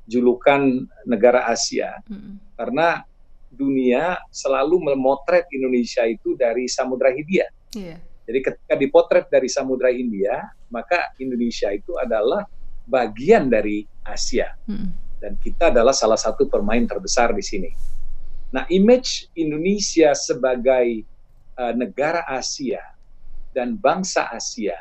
[0.10, 2.60] julukan negara Asia hmm.
[2.60, 3.06] karena
[3.48, 7.48] dunia selalu memotret Indonesia itu dari Samudra Hindia.
[7.72, 8.00] Yeah.
[8.28, 12.48] Jadi ketika dipotret dari Samudra Hindia, maka Indonesia itu adalah
[12.88, 14.56] bagian dari Asia.
[14.68, 14.92] Hmm.
[15.22, 17.70] Dan kita adalah salah satu pemain terbesar di sini.
[18.52, 21.08] Nah, image Indonesia sebagai
[21.56, 22.84] uh, negara Asia
[23.56, 24.76] dan bangsa Asia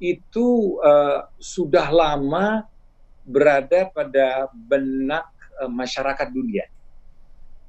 [0.00, 2.64] itu uh, sudah lama
[3.24, 5.28] berada pada benak
[5.60, 6.68] uh, masyarakat dunia.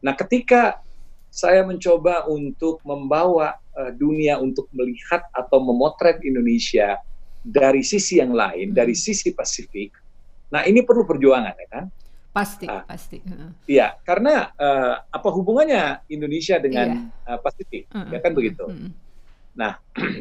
[0.04, 0.84] Nah, ketika
[1.32, 7.00] saya mencoba untuk membawa uh, dunia untuk melihat atau memotret Indonesia
[7.41, 8.78] dari sisi yang lain, hmm.
[8.78, 9.96] dari sisi Pasifik.
[10.52, 11.86] Nah, ini perlu perjuangan ya kan?
[12.32, 13.20] Pasti, nah, pasti.
[13.67, 17.36] Iya, karena uh, apa hubungannya Indonesia dengan iya.
[17.36, 17.91] uh, Pasifik?
[17.91, 18.63] Uh, ya kan begitu.
[18.63, 18.91] Uh, uh.
[19.52, 19.84] Nah,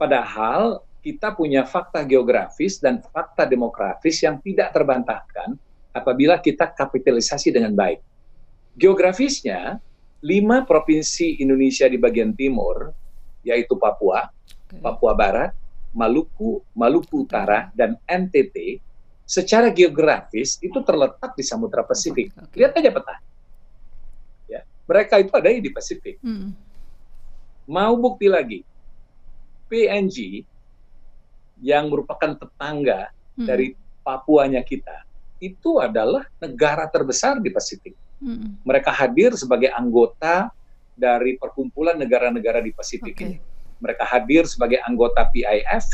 [0.00, 5.54] padahal kita punya fakta geografis dan fakta demografis yang tidak terbantahkan
[5.94, 8.02] apabila kita kapitalisasi dengan baik.
[8.74, 9.78] Geografisnya,
[10.22, 12.90] lima provinsi Indonesia di bagian timur,
[13.46, 14.82] yaitu Papua, okay.
[14.82, 15.50] Papua Barat,
[15.94, 18.82] Maluku, Maluku Utara, dan NTT,
[19.28, 22.32] secara geografis itu terletak di Samudra Pasifik.
[22.32, 22.64] Okay.
[22.64, 23.16] Lihat aja peta.
[24.48, 26.16] Ya, mereka itu ada di Pasifik.
[26.24, 26.56] Hmm.
[27.68, 28.64] Mau bukti lagi,
[29.68, 30.48] PNG
[31.60, 33.44] yang merupakan tetangga hmm.
[33.44, 35.04] dari Papuanya kita
[35.36, 37.92] itu adalah negara terbesar di Pasifik.
[38.24, 38.56] Hmm.
[38.64, 40.48] Mereka hadir sebagai anggota
[40.96, 43.24] dari perkumpulan negara-negara di Pasifik okay.
[43.28, 43.36] ini.
[43.84, 45.86] Mereka hadir sebagai anggota PIF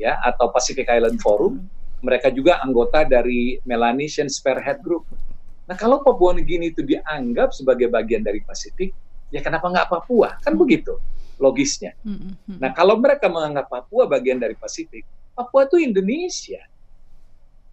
[0.00, 1.60] ya atau Pacific Island Forum.
[1.60, 5.06] Hmm mereka juga anggota dari Melanesian Spearhead Group.
[5.70, 8.90] Nah, kalau Papua Nugini itu dianggap sebagai bagian dari Pasifik,
[9.30, 10.36] ya kenapa nggak Papua?
[10.42, 10.98] Kan begitu
[11.38, 11.94] logisnya.
[12.02, 12.58] Hmm, hmm.
[12.62, 16.62] Nah, kalau mereka menganggap Papua bagian dari Pasifik, Papua itu Indonesia.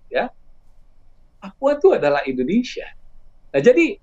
[0.09, 0.33] Ya.
[1.41, 2.85] Papua itu adalah Indonesia.
[3.53, 3.97] Nah, jadi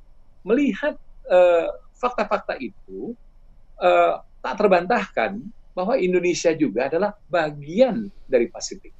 [0.46, 0.94] melihat
[1.26, 3.18] fakta fakta-fakta itu
[3.82, 5.42] uh, tak terbantahkan
[5.74, 8.94] bahwa Indonesia juga adalah bagian dari Pasifik.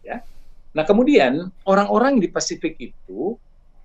[0.00, 0.24] Ya.
[0.74, 3.38] Nah, kemudian orang-orang di Pasifik itu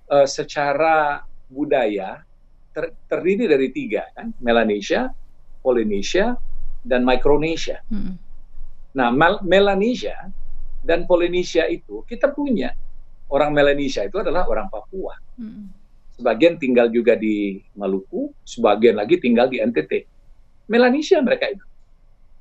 [0.09, 2.25] uh, secara budaya
[2.73, 5.13] ter terdiri dari tiga kan, Melanesia,
[5.61, 6.33] Polynesia,
[6.81, 7.85] dan Micronesia.
[7.93, 8.17] Hmm.
[8.97, 10.33] Nah, Mel Melanesia
[10.81, 12.73] dan Polynesia itu kita punya
[13.29, 15.13] orang Melanesia itu adalah orang Papua.
[15.37, 15.69] Hmm.
[16.17, 20.03] Sebagian tinggal juga di Maluku, sebagian lagi tinggal di NTT.
[20.67, 21.65] Melanesia mereka itu.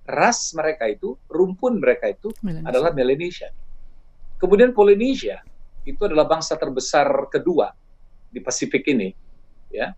[0.08, 2.68] Ras mereka itu, rumpun mereka itu Melanesia.
[2.72, 3.48] adalah Melanesia.
[4.38, 5.42] Kemudian Polynesia
[5.82, 7.74] itu adalah bangsa terbesar kedua
[8.30, 9.10] di Pasifik ini,
[9.68, 9.90] ya,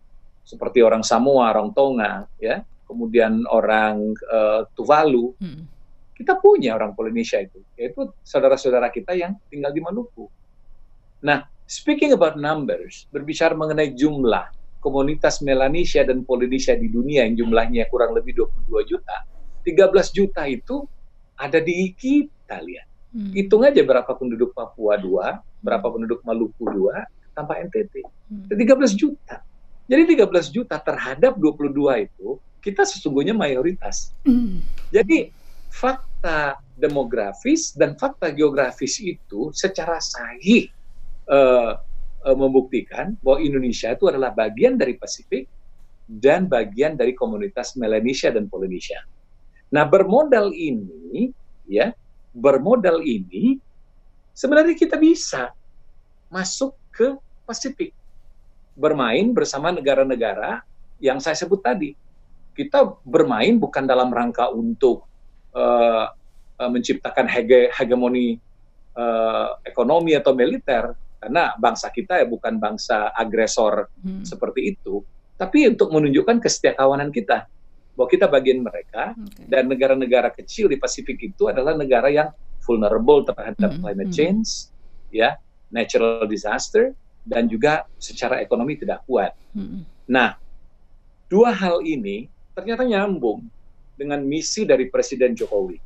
[0.43, 5.37] seperti orang Samoa, orang Tonga, ya, kemudian orang uh, Tuvalu.
[5.39, 5.81] Hmm
[6.21, 10.29] kita punya orang Polinesia itu, yaitu saudara-saudara kita yang tinggal di Maluku.
[11.25, 14.53] Nah, speaking about numbers, berbicara mengenai jumlah
[14.85, 19.25] komunitas Melanesia dan Polinesia di dunia yang jumlahnya kurang lebih 22 juta,
[19.65, 20.85] 13 juta itu
[21.41, 22.90] ada di kita lihat.
[23.11, 23.33] Hmm.
[23.35, 28.07] Hitung aja berapa penduduk Papua 2, berapa penduduk Maluku 2, tanpa NTT.
[28.31, 28.47] Hmm.
[28.47, 29.43] 13 juta.
[29.91, 34.15] Jadi 13 juta terhadap 22 itu, kita sesungguhnya mayoritas.
[34.23, 34.63] Hmm.
[34.95, 35.35] Jadi
[35.71, 40.71] fakta demografis dan fakta geografis itu secara sahih
[41.27, 41.79] uh,
[42.23, 45.51] uh, membuktikan bahwa Indonesia itu adalah bagian dari Pasifik
[46.11, 49.03] dan bagian dari komunitas Melanesia dan Polynesia.
[49.71, 51.31] Nah, bermodal ini
[51.71, 51.95] ya,
[52.31, 53.59] bermodal ini
[54.35, 55.51] sebenarnya kita bisa
[56.31, 57.17] masuk ke
[57.47, 57.91] Pasifik.
[58.79, 60.63] Bermain bersama negara-negara
[61.03, 61.99] yang saya sebut tadi.
[62.55, 65.03] Kita bermain bukan dalam rangka untuk
[65.51, 66.07] uh,
[66.71, 68.39] menciptakan hege, hegemoni
[68.95, 74.25] uh, ekonomi atau militer karena bangsa kita ya bukan bangsa agresor hmm.
[74.25, 75.05] seperti itu
[75.37, 77.45] tapi untuk menunjukkan kesetiakawanan kita
[78.01, 79.45] bahwa kita bagian mereka okay.
[79.45, 82.33] dan negara-negara kecil di Pasifik itu adalah negara yang
[82.65, 83.81] vulnerable terhadap hmm.
[83.85, 84.17] climate hmm.
[84.17, 84.73] change
[85.13, 85.37] ya
[85.69, 86.97] natural disaster
[87.29, 89.37] dan juga secara ekonomi tidak kuat.
[89.53, 89.85] Hmm.
[90.09, 90.41] Nah,
[91.29, 93.45] dua hal ini ternyata nyambung
[94.01, 95.77] dengan misi dari Presiden Jokowi.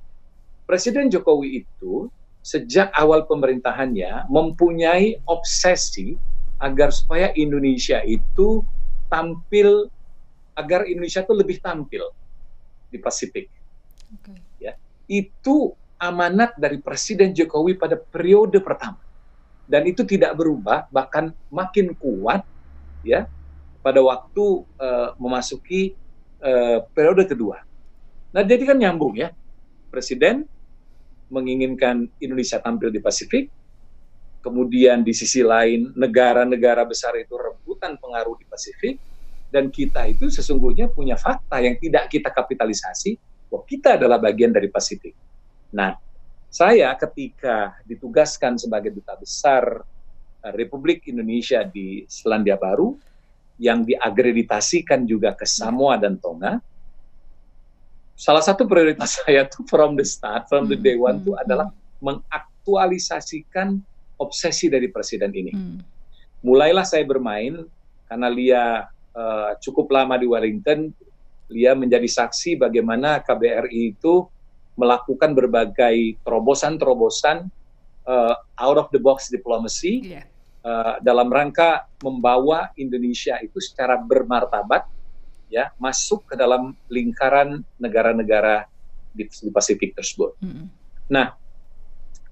[0.71, 2.07] Presiden Jokowi itu
[2.47, 6.15] sejak awal pemerintahannya mempunyai obsesi
[6.63, 8.63] agar supaya Indonesia itu
[9.11, 9.91] tampil
[10.55, 12.07] agar Indonesia itu lebih tampil
[12.89, 13.51] di Pasifik.
[14.23, 14.39] Okay.
[14.63, 14.73] Ya,
[15.11, 19.05] itu amanat dari Presiden Jokowi pada periode pertama
[19.65, 22.45] dan itu tidak berubah bahkan makin kuat
[23.01, 23.25] ya
[23.81, 25.97] pada waktu uh, memasuki
[26.41, 27.65] uh, periode kedua.
[28.33, 29.33] Nah, jadi kan nyambung ya.
[29.93, 30.49] Presiden
[31.31, 33.47] menginginkan Indonesia tampil di Pasifik,
[34.43, 38.99] kemudian di sisi lain negara-negara besar itu rebutan pengaruh di Pasifik,
[39.55, 43.15] dan kita itu sesungguhnya punya fakta yang tidak kita kapitalisasi
[43.47, 45.15] bahwa kita adalah bagian dari Pasifik.
[45.71, 45.95] Nah,
[46.51, 49.87] saya ketika ditugaskan sebagai duta besar
[50.43, 52.99] eh, Republik Indonesia di Selandia Baru
[53.63, 56.59] yang diagreditasikan juga ke Samoa dan Tonga,
[58.19, 61.43] salah satu prioritas saya tuh from the start, from the day one tuh hmm.
[61.47, 61.71] adalah
[62.03, 63.79] mengaktualisasikan
[64.19, 65.55] obsesi dari presiden ini.
[65.55, 65.79] Hmm.
[66.43, 67.63] Mulailah saya bermain
[68.11, 70.91] karena Lia uh, cukup lama di Wellington,
[71.53, 74.27] Lia menjadi saksi bagaimana KBRI itu
[74.75, 77.47] melakukan berbagai terobosan-terobosan
[78.09, 80.27] uh, out of the box diplomacy yeah.
[80.67, 84.89] uh, dalam rangka membawa Indonesia itu secara bermartabat
[85.53, 88.67] ya masuk ke dalam lingkaran negara-negara
[89.15, 90.35] di, di Pasifik tersebut.
[90.43, 90.67] Mm.
[91.15, 91.39] Nah,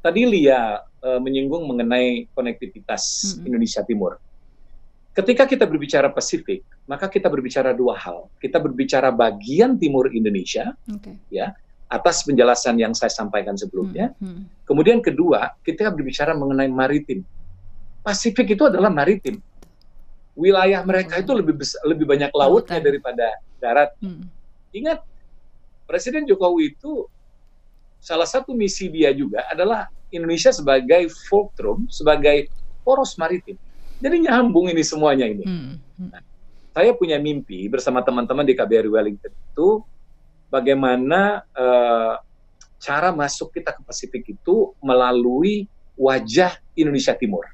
[0.02, 3.46] tadi Lia uh, menyinggung mengenai konektivitas mm.
[3.46, 4.18] Indonesia Timur.
[5.12, 8.32] Ketika kita berbicara Pasifik, maka kita berbicara dua hal.
[8.40, 11.20] Kita berbicara bagian timur Indonesia, okay.
[11.28, 11.52] ya,
[11.92, 14.16] atas penjelasan yang saya sampaikan sebelumnya.
[14.16, 14.48] Mm.
[14.64, 17.20] Kemudian kedua, kita berbicara mengenai maritim.
[18.00, 19.36] Pasifik itu adalah maritim
[20.32, 23.26] wilayah mereka itu lebih besar, lebih banyak lautnya daripada
[23.60, 23.92] darat.
[24.00, 24.28] Hmm.
[24.72, 25.04] Ingat,
[25.84, 27.04] Presiden Jokowi itu
[28.00, 32.48] salah satu misi dia juga adalah Indonesia sebagai fulcrum, sebagai
[32.80, 33.60] poros maritim.
[34.02, 35.46] Jadi nyambung ini semuanya ini.
[35.46, 35.78] Hmm.
[35.96, 36.10] Hmm.
[36.10, 36.22] Nah,
[36.74, 39.68] saya punya mimpi bersama teman-teman di KBRI Wellington itu
[40.50, 42.18] bagaimana uh,
[42.82, 47.46] cara masuk kita ke Pasifik itu melalui wajah Indonesia Timur.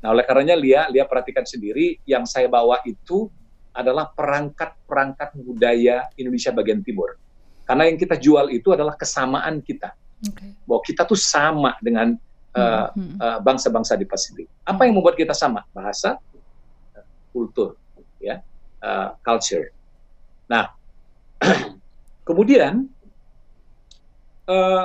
[0.00, 3.28] Nah, oleh karenanya Lia, Lia perhatikan sendiri yang saya bawa itu
[3.72, 7.16] adalah perangkat-perangkat budaya Indonesia bagian timur.
[7.64, 9.96] Karena yang kita jual itu adalah kesamaan kita.
[10.22, 10.52] Okay.
[10.68, 12.18] Bahwa kita tuh sama dengan
[12.56, 14.48] uh, uh, bangsa-bangsa di Pasifik.
[14.64, 15.64] Apa yang membuat kita sama?
[15.72, 16.20] Bahasa,
[17.32, 17.76] kultur,
[18.20, 18.40] ya,
[18.84, 19.72] uh, culture.
[20.48, 20.72] Nah,
[22.28, 22.86] kemudian
[24.46, 24.84] uh,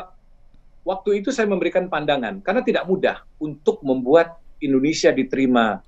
[0.87, 5.83] waktu itu saya memberikan pandangan karena tidak mudah untuk membuat Indonesia diterima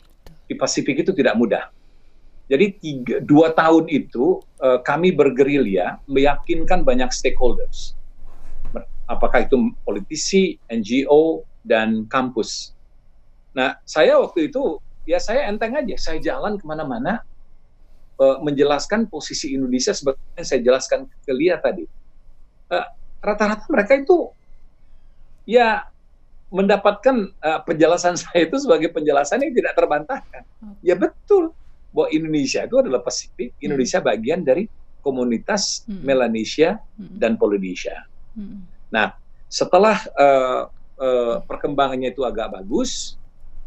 [0.46, 1.72] di Pasifik itu tidak mudah.
[2.50, 7.94] Jadi tiga, dua tahun itu uh, kami bergerilya meyakinkan banyak stakeholders,
[9.06, 12.74] apakah itu politisi, NGO, dan kampus.
[13.54, 17.22] Nah, saya waktu itu ya saya enteng aja, saya jalan ke mana-mana
[18.18, 21.86] uh, menjelaskan posisi Indonesia seperti yang saya jelaskan ke Lia tadi.
[22.70, 22.88] Eh,
[23.22, 24.30] rata-rata uh, mereka itu
[25.50, 25.86] ya
[26.50, 30.44] mendapatkan uh, penjelasan saya itu sebagai penjelasan yang tidak terbantahkan.
[30.82, 31.54] Ya betul
[31.90, 33.66] bahwa Indonesia itu adalah Pasifik, hmm.
[33.66, 34.70] Indonesia bagian dari
[35.02, 36.06] komunitas hmm.
[36.06, 37.18] Melanesia hmm.
[37.18, 38.06] dan Polinesia.
[38.38, 38.62] Hmm.
[38.94, 39.18] Nah,
[39.50, 40.70] setelah uh,
[41.00, 43.16] uh, perkembangannya itu agak bagus,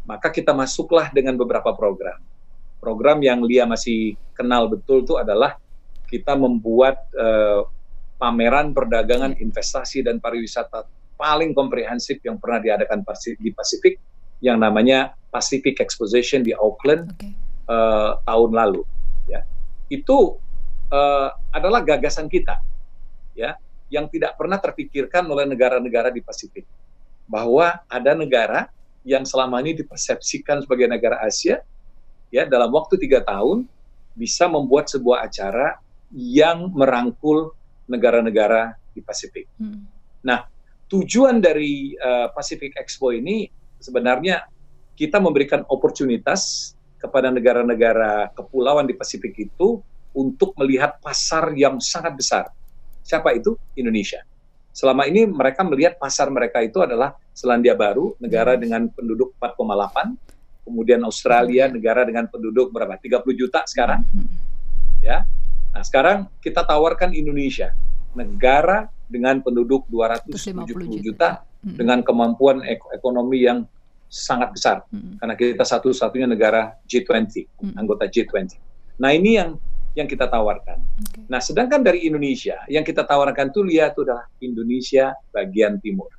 [0.05, 2.21] maka kita masuklah dengan beberapa program.
[2.79, 5.57] Program yang Lia masih kenal betul itu adalah
[6.07, 7.65] kita membuat uh,
[8.21, 10.85] pameran perdagangan, investasi dan pariwisata
[11.17, 13.01] paling komprehensif yang pernah diadakan
[13.39, 13.97] di Pasifik
[14.43, 17.15] yang namanya Pacific Exposition di Auckland.
[17.15, 18.81] Okay uh, tahun lalu
[19.29, 19.45] ya
[19.87, 20.39] itu
[20.91, 22.59] uh, adalah gagasan kita
[23.37, 23.55] ya
[23.87, 26.65] yang tidak pernah terpikirkan oleh negara-negara di Pasifik
[27.33, 28.69] bahwa ada negara
[29.01, 31.65] yang selama ini dipersepsikan sebagai negara Asia
[32.29, 33.65] ya dalam waktu tiga tahun
[34.13, 35.81] bisa membuat sebuah acara
[36.13, 37.57] yang merangkul
[37.89, 39.49] negara-negara di Pasifik.
[39.57, 39.89] Hmm.
[40.21, 40.45] Nah,
[40.93, 43.49] tujuan dari uh, Pacific Expo ini
[43.81, 44.45] sebenarnya
[44.93, 49.81] kita memberikan oportunitas kepada negara-negara kepulauan di Pasifik itu
[50.13, 52.45] untuk melihat pasar yang sangat besar.
[53.01, 53.57] Siapa itu?
[53.73, 54.21] Indonesia.
[54.73, 58.61] Selama ini mereka melihat pasar mereka itu adalah Selandia Baru, negara hmm.
[58.61, 61.73] dengan penduduk 4,8, kemudian Australia, hmm.
[61.77, 62.97] negara dengan penduduk berapa?
[62.97, 64.01] 30 juta sekarang.
[64.09, 64.27] Hmm.
[65.05, 65.29] Ya.
[65.73, 67.69] Nah, sekarang kita tawarkan Indonesia,
[68.17, 70.33] negara dengan penduduk 270
[70.97, 71.29] juta, juta
[71.61, 73.69] dengan kemampuan ekonomi yang
[74.13, 75.17] sangat besar hmm.
[75.17, 77.73] karena kita satu-satunya negara G20 hmm.
[77.77, 78.57] anggota G20.
[79.01, 79.57] Nah ini yang
[79.93, 80.81] yang kita tawarkan.
[80.81, 81.25] Okay.
[81.29, 86.09] Nah sedangkan dari Indonesia yang kita tawarkan tuh lihat itu adalah Indonesia bagian timur.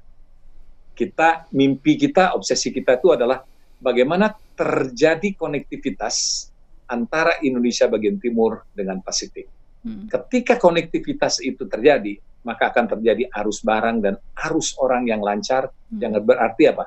[0.95, 3.43] Kita mimpi kita obsesi kita itu adalah
[3.83, 6.49] bagaimana terjadi konektivitas
[6.87, 9.51] antara Indonesia bagian timur dengan Pasifik.
[9.83, 10.07] Hmm.
[10.07, 12.15] Ketika konektivitas itu terjadi,
[12.47, 14.15] maka akan terjadi arus barang dan
[14.47, 15.99] arus orang yang lancar, hmm.
[15.99, 16.87] yang berarti apa?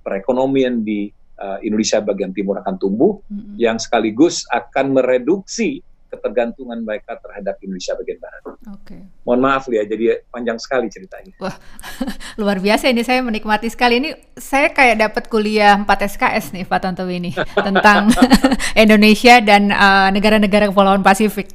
[0.00, 3.54] perekonomian di uh, Indonesia bagian timur akan tumbuh, mm-hmm.
[3.60, 8.42] yang sekaligus akan mereduksi ketergantungan mereka terhadap Indonesia bagian barat.
[8.44, 8.58] Oke.
[8.82, 9.00] Okay.
[9.22, 11.32] Mohon maaf ya, jadi panjang sekali ceritanya.
[11.38, 11.54] Wah,
[12.40, 14.10] luar biasa ini saya menikmati sekali ini.
[14.34, 17.30] Saya kayak dapat kuliah 4 SKS nih Pak Tantowi ini
[17.66, 18.10] tentang
[18.82, 21.54] Indonesia dan uh, negara-negara uh, kepulauan Pasifik.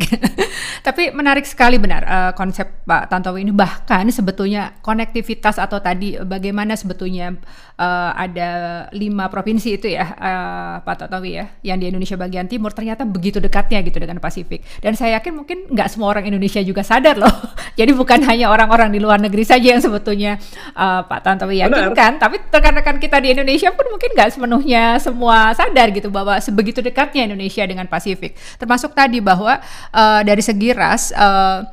[0.85, 6.77] Tapi menarik sekali benar uh, konsep Pak Tantowi ini bahkan sebetulnya konektivitas atau tadi bagaimana
[6.77, 7.33] sebetulnya
[7.81, 12.69] uh, ada lima provinsi itu ya uh, Pak Tantowi ya yang di Indonesia bagian timur
[12.69, 14.44] ternyata begitu dekatnya gitu dengan Pasifik.
[14.79, 17.31] Dan saya yakin mungkin nggak semua orang Indonesia juga sadar loh.
[17.79, 20.37] Jadi bukan hanya orang-orang di luar negeri saja yang sebetulnya
[20.77, 25.91] uh, Pak Tantowi yakinkan, tapi rekan-rekan kita di Indonesia pun mungkin nggak sepenuhnya semua sadar
[25.91, 28.37] gitu bahwa sebegitu dekatnya Indonesia dengan Pasifik.
[28.61, 29.59] Termasuk tadi bahwa
[29.91, 31.65] uh, dari segi ras uh,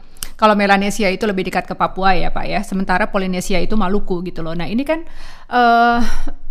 [0.42, 4.42] kalau Melanesia itu lebih dekat ke Papua ya Pak ya, sementara Polinesia itu Maluku gitu
[4.42, 4.58] loh.
[4.58, 5.06] Nah ini kan
[5.46, 6.02] uh,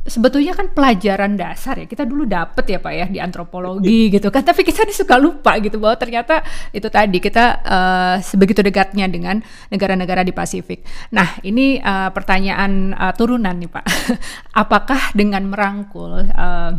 [0.05, 1.85] sebetulnya kan pelajaran dasar ya.
[1.85, 5.77] Kita dulu dapet ya Pak ya di antropologi gitu kan, tapi kita suka lupa gitu
[5.77, 6.41] bahwa ternyata
[6.73, 9.39] itu tadi kita uh, sebegitu dekatnya dengan
[9.69, 10.81] negara-negara di Pasifik.
[11.13, 13.85] Nah ini uh, pertanyaan uh, turunan nih Pak,
[14.63, 16.71] apakah dengan merangkul uh,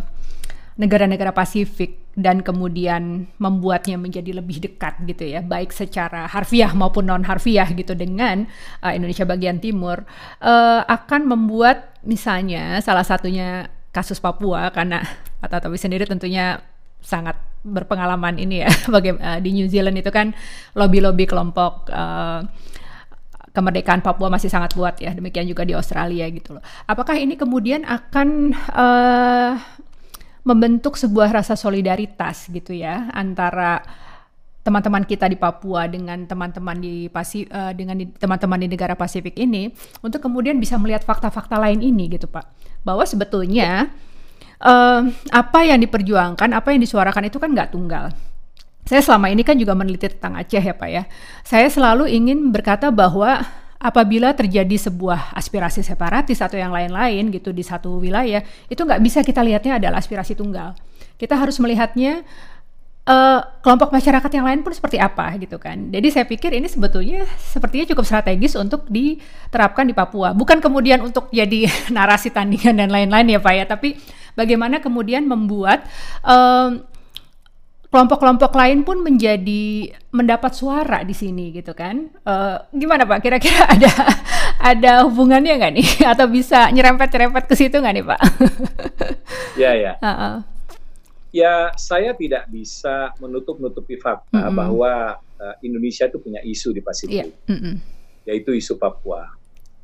[0.76, 7.24] negara-negara Pasifik dan kemudian membuatnya menjadi lebih dekat gitu ya, baik secara harfiah maupun non
[7.24, 8.44] harfiah gitu dengan
[8.84, 10.04] uh, Indonesia bagian timur
[10.44, 15.04] uh, akan membuat misalnya salah satunya kasus Papua karena
[15.38, 16.58] Pak Tatawi sendiri tentunya
[17.02, 20.34] sangat berpengalaman ini ya, bagaimana uh, di New Zealand itu kan
[20.74, 22.42] lobby-lobby kelompok uh,
[23.52, 25.12] kemerdekaan Papua masih sangat kuat ya.
[25.12, 26.64] Demikian juga di Australia gitu loh.
[26.88, 29.52] Apakah ini kemudian akan uh,
[30.42, 33.84] membentuk sebuah rasa solidaritas gitu ya antara
[34.62, 39.74] teman-teman kita di Papua dengan teman-teman di Pasi uh, dengan teman-teman di negara Pasifik ini
[40.00, 42.46] untuk kemudian bisa melihat fakta-fakta lain ini gitu Pak.
[42.86, 43.90] Bahwa sebetulnya
[44.62, 45.02] uh,
[45.34, 48.14] apa yang diperjuangkan apa yang disuarakan itu kan nggak tunggal.
[48.82, 51.06] Saya selama ini kan juga meneliti tentang Aceh ya Pak ya.
[51.46, 53.42] Saya selalu ingin berkata bahwa
[53.82, 59.26] apabila terjadi sebuah aspirasi separatis atau yang lain-lain gitu di satu wilayah, itu nggak bisa
[59.26, 60.74] kita lihatnya adalah aspirasi tunggal.
[61.18, 62.26] Kita harus melihatnya
[63.06, 65.90] uh, kelompok masyarakat yang lain pun seperti apa gitu kan.
[65.90, 70.34] Jadi saya pikir ini sebetulnya sepertinya cukup strategis untuk diterapkan di Papua.
[70.34, 73.98] Bukan kemudian untuk jadi narasi tandingan dan lain-lain ya Pak ya, tapi
[74.38, 75.86] bagaimana kemudian membuat
[76.22, 76.82] um,
[77.92, 82.08] kelompok-kelompok lain pun menjadi mendapat suara di sini gitu kan.
[82.24, 83.20] Uh, gimana Pak?
[83.20, 83.92] Kira-kira ada
[84.62, 85.88] ada hubungannya nggak nih?
[86.12, 88.20] Atau bisa nyerempet-nyerempet ke situ nggak nih Pak?
[89.60, 89.92] ya ya.
[90.00, 90.51] Uh -uh.
[91.32, 94.56] Ya saya tidak bisa menutup-nutupi fakta mm -hmm.
[94.56, 94.92] bahwa
[95.40, 97.48] uh, Indonesia itu punya isu di Pasifik, yeah.
[97.48, 97.74] mm -hmm.
[98.28, 99.32] yaitu isu Papua.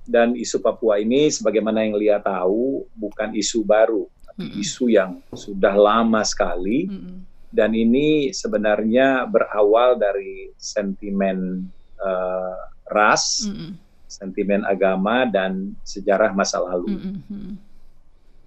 [0.08, 4.62] Dan isu Papua ini, sebagaimana yang Lia tahu, bukan isu baru, tapi mm -hmm.
[4.64, 6.84] isu yang sudah lama sekali.
[6.88, 7.18] Mm -hmm
[7.48, 11.64] dan ini sebenarnya berawal dari sentimen
[11.96, 12.60] uh,
[12.92, 13.70] ras, mm -hmm.
[14.04, 16.92] sentimen agama dan sejarah masa lalu.
[16.92, 17.52] Mm -hmm.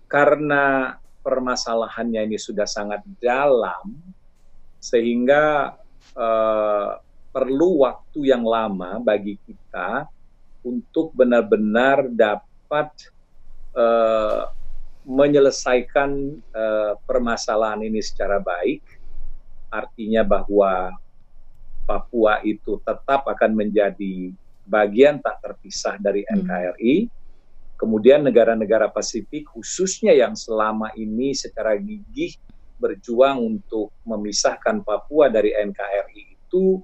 [0.05, 3.95] Karena permasalahannya ini sudah sangat dalam,
[4.81, 5.77] sehingga
[6.17, 6.99] uh,
[7.31, 10.09] perlu waktu yang lama bagi kita
[10.61, 12.89] untuk benar-benar dapat
[13.73, 14.51] uh,
[15.07, 16.11] menyelesaikan
[16.53, 18.83] uh, permasalahan ini secara baik,
[19.73, 20.93] artinya bahwa
[21.81, 24.29] Papua itu tetap akan menjadi
[24.69, 27.09] bagian tak terpisah dari NKRI.
[27.09, 27.20] Hmm.
[27.81, 32.37] Kemudian negara-negara Pasifik, khususnya yang selama ini secara gigih
[32.77, 36.77] berjuang untuk memisahkan Papua dari NKRI itu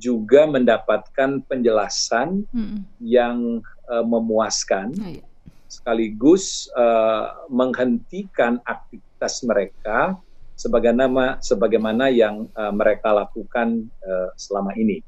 [0.00, 2.80] juga mendapatkan penjelasan hmm.
[3.04, 3.60] yang
[3.92, 4.96] uh, memuaskan.
[4.96, 5.28] Oh, iya
[5.68, 10.16] sekaligus uh, menghentikan aktivitas mereka
[10.56, 15.04] sebagaimana sebagaimana yang uh, mereka lakukan uh, selama ini.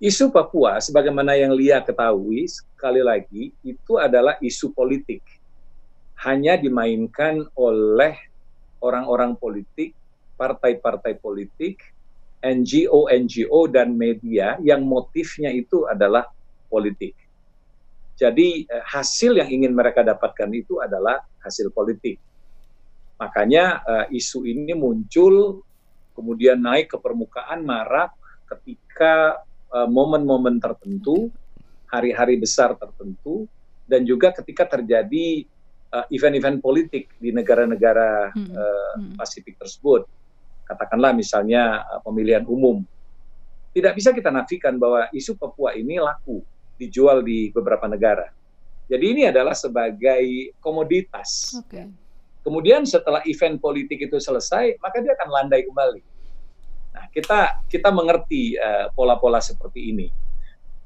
[0.00, 5.20] Isu Papua sebagaimana yang Lia ketahui sekali lagi itu adalah isu politik.
[6.24, 8.16] Hanya dimainkan oleh
[8.80, 9.92] orang-orang politik,
[10.40, 11.84] partai-partai politik,
[12.40, 16.24] NGO-NGO dan media yang motifnya itu adalah
[16.72, 17.12] politik.
[18.16, 22.16] Jadi eh, hasil yang ingin mereka dapatkan itu adalah hasil politik.
[23.20, 25.60] Makanya eh, isu ini muncul
[26.16, 28.16] kemudian naik ke permukaan marak
[28.48, 31.30] ketika eh, momen-momen tertentu,
[31.90, 33.46] hari-hari besar tertentu,
[33.86, 35.46] dan juga ketika terjadi
[35.90, 38.54] event-event politik di negara-negara hmm.
[38.54, 39.12] hmm.
[39.18, 40.06] Pasifik tersebut.
[40.62, 42.86] Katakanlah misalnya pemilihan umum.
[43.74, 46.46] Tidak bisa kita nafikan bahwa isu Papua ini laku
[46.78, 48.30] dijual di beberapa negara.
[48.90, 51.58] Jadi ini adalah sebagai komoditas.
[51.62, 51.86] Okay.
[52.40, 56.02] Kemudian setelah event politik itu selesai, maka dia akan landai kembali.
[56.90, 60.08] Nah, kita kita mengerti eh, pola-pola uh, seperti ini.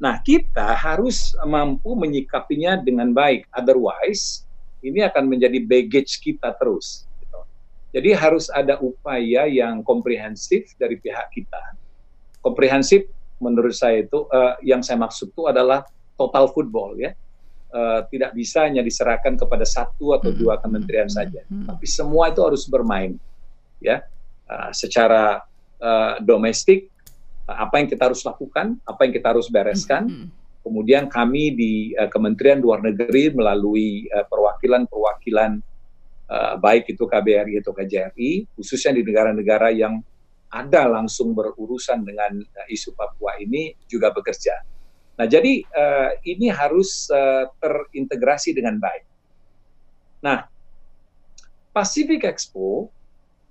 [0.00, 3.48] Nah, kita harus mampu menyikapinya dengan baik.
[3.54, 4.44] Otherwise,
[4.84, 7.08] ini akan menjadi baggage kita terus.
[7.22, 7.40] Gitu.
[7.96, 11.78] Jadi harus ada upaya yang komprehensif dari pihak kita.
[12.44, 13.08] Komprehensif
[13.40, 15.88] menurut saya itu uh, yang saya maksud itu adalah
[16.20, 17.16] total football ya.
[17.74, 22.70] Uh, tidak bisa hanya diserahkan kepada satu atau dua kementerian saja, tapi semua itu harus
[22.70, 23.18] bermain,
[23.82, 23.98] ya,
[24.46, 25.42] uh, secara
[25.84, 26.88] uh, domestik.
[27.44, 30.32] Uh, apa yang kita harus lakukan, apa yang kita harus bereskan.
[30.64, 35.60] Kemudian kami di uh, Kementerian Luar Negeri melalui perwakilan-perwakilan
[36.28, 40.00] uh, baik itu KBRI atau KJRI, khususnya di negara-negara yang
[40.54, 44.62] ada langsung berurusan dengan uh, isu Papua ini juga bekerja.
[45.14, 49.04] Nah, jadi uh, ini harus uh, terintegrasi dengan baik.
[50.26, 50.46] Nah,
[51.74, 52.90] Pacific Expo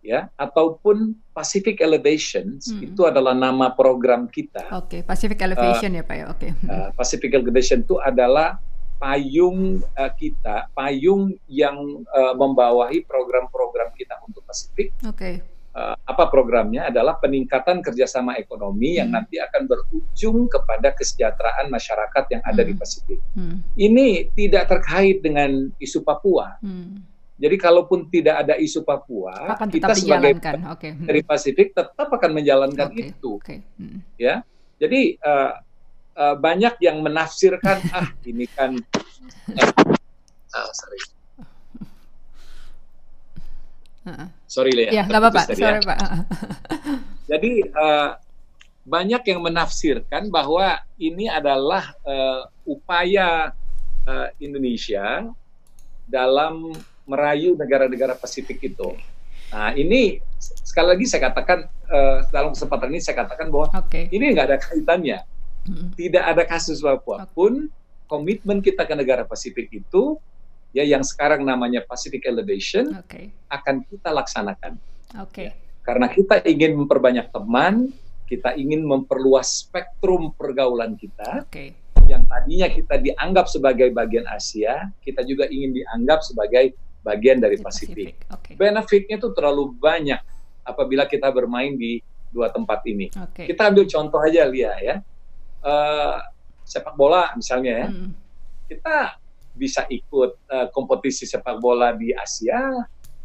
[0.03, 2.91] ya ataupun Pacific Elevations hmm.
[2.91, 4.67] itu adalah nama program kita.
[4.75, 6.25] Oke, okay, Pacific Elevation uh, ya Pak ya.
[6.29, 6.39] Oke.
[6.51, 6.51] Okay.
[6.67, 8.59] Uh, Pacific Elevation itu adalah
[8.99, 14.91] payung uh, kita, payung yang uh, membawahi program-program kita untuk Pasifik.
[15.07, 15.17] Oke.
[15.17, 15.35] Okay
[15.73, 18.97] uh, apa programnya adalah peningkatan kerjasama ekonomi hmm.
[19.03, 22.69] yang nanti akan berujung kepada kesejahteraan masyarakat yang ada hmm.
[22.69, 23.19] di Pasifik.
[23.33, 23.57] Hmm.
[23.75, 26.57] Ini tidak terkait dengan isu Papua.
[26.61, 27.03] Hmm.
[27.43, 30.39] Jadi kalaupun tidak ada isu Papua, akan kita sebagai
[30.71, 30.95] okay.
[30.95, 31.03] hmm.
[31.03, 33.11] dari Pasifik tetap akan menjalankan okay.
[33.11, 33.31] itu.
[33.43, 33.59] Okay.
[33.75, 33.99] Hmm.
[34.15, 34.47] Ya,
[34.79, 35.59] jadi uh,
[36.15, 38.79] uh, banyak yang menafsirkan ah ini kan.
[39.59, 39.69] Eh,
[40.55, 40.99] ah, sorry
[44.03, 44.27] Uh-uh.
[44.51, 44.91] Sorry Lea.
[44.91, 45.41] Ya, nggak apa-apa.
[45.55, 45.87] Sorry ya.
[45.87, 45.99] Pak.
[47.31, 48.19] Jadi uh,
[48.83, 53.55] banyak yang menafsirkan bahwa ini adalah uh, upaya
[54.03, 55.23] uh, Indonesia
[56.03, 58.95] dalam merayu negara-negara Pasifik itu.
[59.53, 64.09] Nah, ini sekali lagi saya katakan uh, dalam kesempatan ini saya katakan bahwa okay.
[64.09, 65.19] ini nggak ada kaitannya.
[65.63, 65.93] Hmm.
[65.95, 67.69] Tidak ada kasus apa pun.
[67.69, 67.81] Okay.
[68.03, 70.19] Komitmen kita ke negara Pasifik itu
[70.75, 73.31] ya yang sekarang namanya Pacific Elevation okay.
[73.47, 74.77] akan kita laksanakan.
[75.21, 75.29] Oke.
[75.31, 75.49] Okay.
[75.85, 77.93] Karena kita ingin memperbanyak teman,
[78.25, 81.45] kita ingin memperluas spektrum pergaulan kita.
[81.47, 81.77] Okay.
[82.09, 88.23] Yang tadinya kita dianggap sebagai bagian Asia, kita juga ingin dianggap sebagai bagian dari Pasifik.
[88.31, 88.55] Okay.
[88.55, 90.23] Benefitnya itu terlalu banyak
[90.63, 91.99] apabila kita bermain di
[92.31, 93.11] dua tempat ini.
[93.11, 93.51] Okay.
[93.51, 94.95] Kita ambil contoh aja Lia ya,
[95.61, 96.17] uh,
[96.63, 98.09] sepak bola misalnya ya, hmm.
[98.71, 99.19] kita
[99.53, 102.73] bisa ikut uh, kompetisi sepak bola di Asia,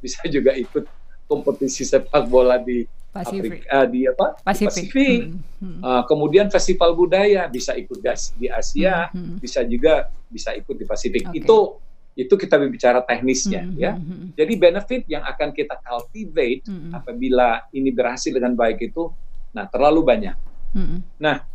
[0.02, 0.84] bisa juga ikut
[1.24, 3.64] kompetisi sepak bola di Pasifik.
[3.64, 4.26] Afrika, uh, di apa?
[4.44, 4.60] Pasifik.
[4.60, 5.20] Di Pasifik.
[5.24, 5.40] Hmm.
[5.64, 5.80] Hmm.
[5.80, 9.16] Uh, kemudian festival budaya bisa ikut gas di Asia, hmm.
[9.16, 9.36] hmm.
[9.40, 11.32] bisa juga bisa ikut di Pasifik.
[11.32, 11.40] Okay.
[11.40, 11.80] Itu
[12.18, 13.78] itu kita bicara teknisnya hmm.
[13.78, 13.94] ya.
[13.94, 14.34] Hmm.
[14.34, 16.90] Jadi benefit yang akan kita cultivate hmm.
[16.90, 19.06] apabila ini berhasil dengan baik itu,
[19.54, 20.34] nah terlalu banyak.
[20.74, 21.06] Hmm.
[21.22, 21.46] Nah,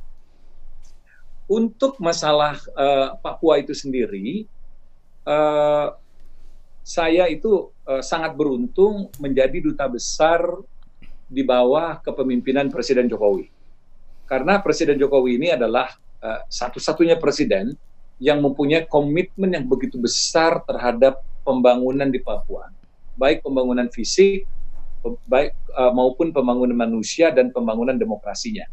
[1.52, 4.48] untuk masalah uh, Papua itu sendiri,
[5.28, 6.00] uh,
[6.80, 10.48] saya itu uh, sangat beruntung menjadi duta besar
[11.28, 13.52] di bawah kepemimpinan Presiden Jokowi.
[14.24, 15.92] Karena Presiden Jokowi ini adalah
[16.24, 17.76] uh, satu-satunya presiden
[18.22, 22.70] yang mempunyai komitmen yang begitu besar terhadap pembangunan di Papua,
[23.18, 24.48] baik pembangunan fisik,
[25.28, 28.64] baik uh, maupun pembangunan manusia dan pembangunan demokrasinya.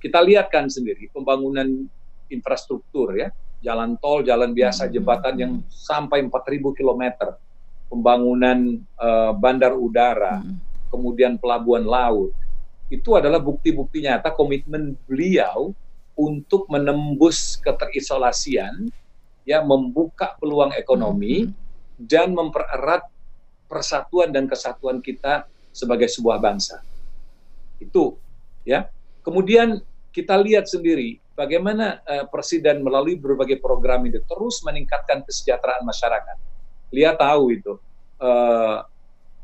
[0.00, 1.66] Kita lihat kan sendiri pembangunan
[2.32, 3.28] infrastruktur ya,
[3.60, 4.92] jalan tol, jalan biasa, hmm.
[4.92, 7.02] jembatan yang sampai 4.000 km,
[7.92, 10.56] pembangunan uh, bandar udara, hmm.
[10.88, 12.32] kemudian pelabuhan laut,
[12.86, 15.74] itu adalah bukti-bukti nyata komitmen beliau
[16.16, 18.88] untuk menembus keterisolasian,
[19.46, 21.52] ya membuka peluang ekonomi hmm.
[22.02, 23.06] dan mempererat
[23.70, 26.82] persatuan dan kesatuan kita sebagai sebuah bangsa.
[27.78, 28.16] Itu
[28.64, 28.88] ya.
[29.22, 29.82] Kemudian
[30.14, 36.36] kita lihat sendiri bagaimana uh, presiden melalui berbagai program itu terus meningkatkan kesejahteraan masyarakat.
[36.94, 37.76] Lihat tahu itu
[38.22, 38.86] uh,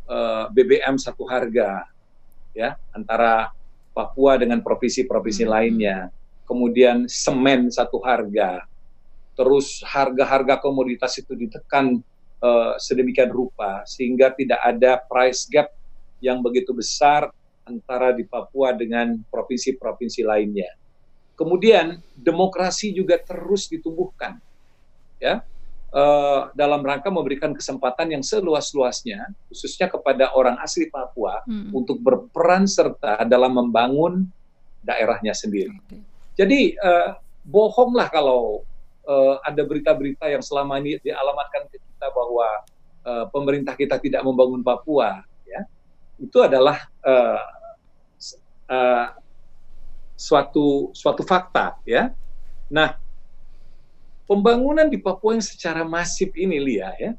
[0.08, 1.84] uh, eh, BBM satu harga
[2.56, 3.52] ya antara
[3.92, 5.52] Papua dengan provinsi-provinsi hmm.
[5.52, 6.08] lainnya.
[6.52, 8.68] Kemudian semen satu harga.
[9.32, 12.04] Terus harga-harga komoditas itu ditekan
[12.44, 15.72] uh, sedemikian rupa sehingga tidak ada price gap
[16.20, 17.32] yang begitu besar
[17.64, 20.76] antara di Papua dengan provinsi-provinsi lainnya.
[21.32, 24.36] Kemudian demokrasi juga terus ditumbuhkan.
[25.16, 25.40] Ya,
[25.96, 31.72] uh, dalam rangka memberikan kesempatan yang seluas-luasnya, khususnya kepada orang asli Papua, hmm.
[31.72, 34.28] untuk berperan serta dalam membangun
[34.84, 35.72] daerahnya sendiri.
[35.88, 36.11] Okay.
[36.42, 37.14] Jadi uh,
[37.46, 38.66] bohonglah kalau
[39.06, 42.66] uh, ada berita-berita yang selama ini dialamatkan ke kita bahwa
[43.06, 45.62] uh, pemerintah kita tidak membangun Papua, ya
[46.18, 47.46] itu adalah uh,
[48.66, 49.06] uh,
[50.18, 52.10] suatu suatu fakta, ya.
[52.66, 52.98] Nah,
[54.26, 57.14] pembangunan di Papua yang secara masif ini Lia ya,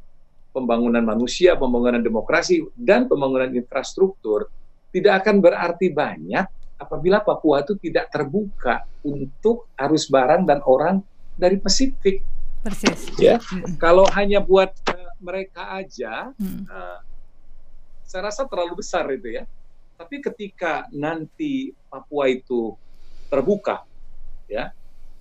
[0.52, 4.52] pembangunan manusia, pembangunan demokrasi dan pembangunan infrastruktur
[4.92, 6.44] tidak akan berarti banyak
[6.84, 11.00] apabila Papua itu tidak terbuka untuk arus barang dan orang
[11.40, 12.22] dari Pasifik.
[12.64, 13.12] Persis.
[13.20, 13.76] Ya, hmm.
[13.76, 16.64] kalau hanya buat uh, mereka aja, hmm.
[16.68, 17.00] uh,
[18.08, 19.44] saya rasa terlalu besar itu ya.
[20.00, 22.76] Tapi ketika nanti Papua itu
[23.28, 23.84] terbuka,
[24.48, 24.72] ya,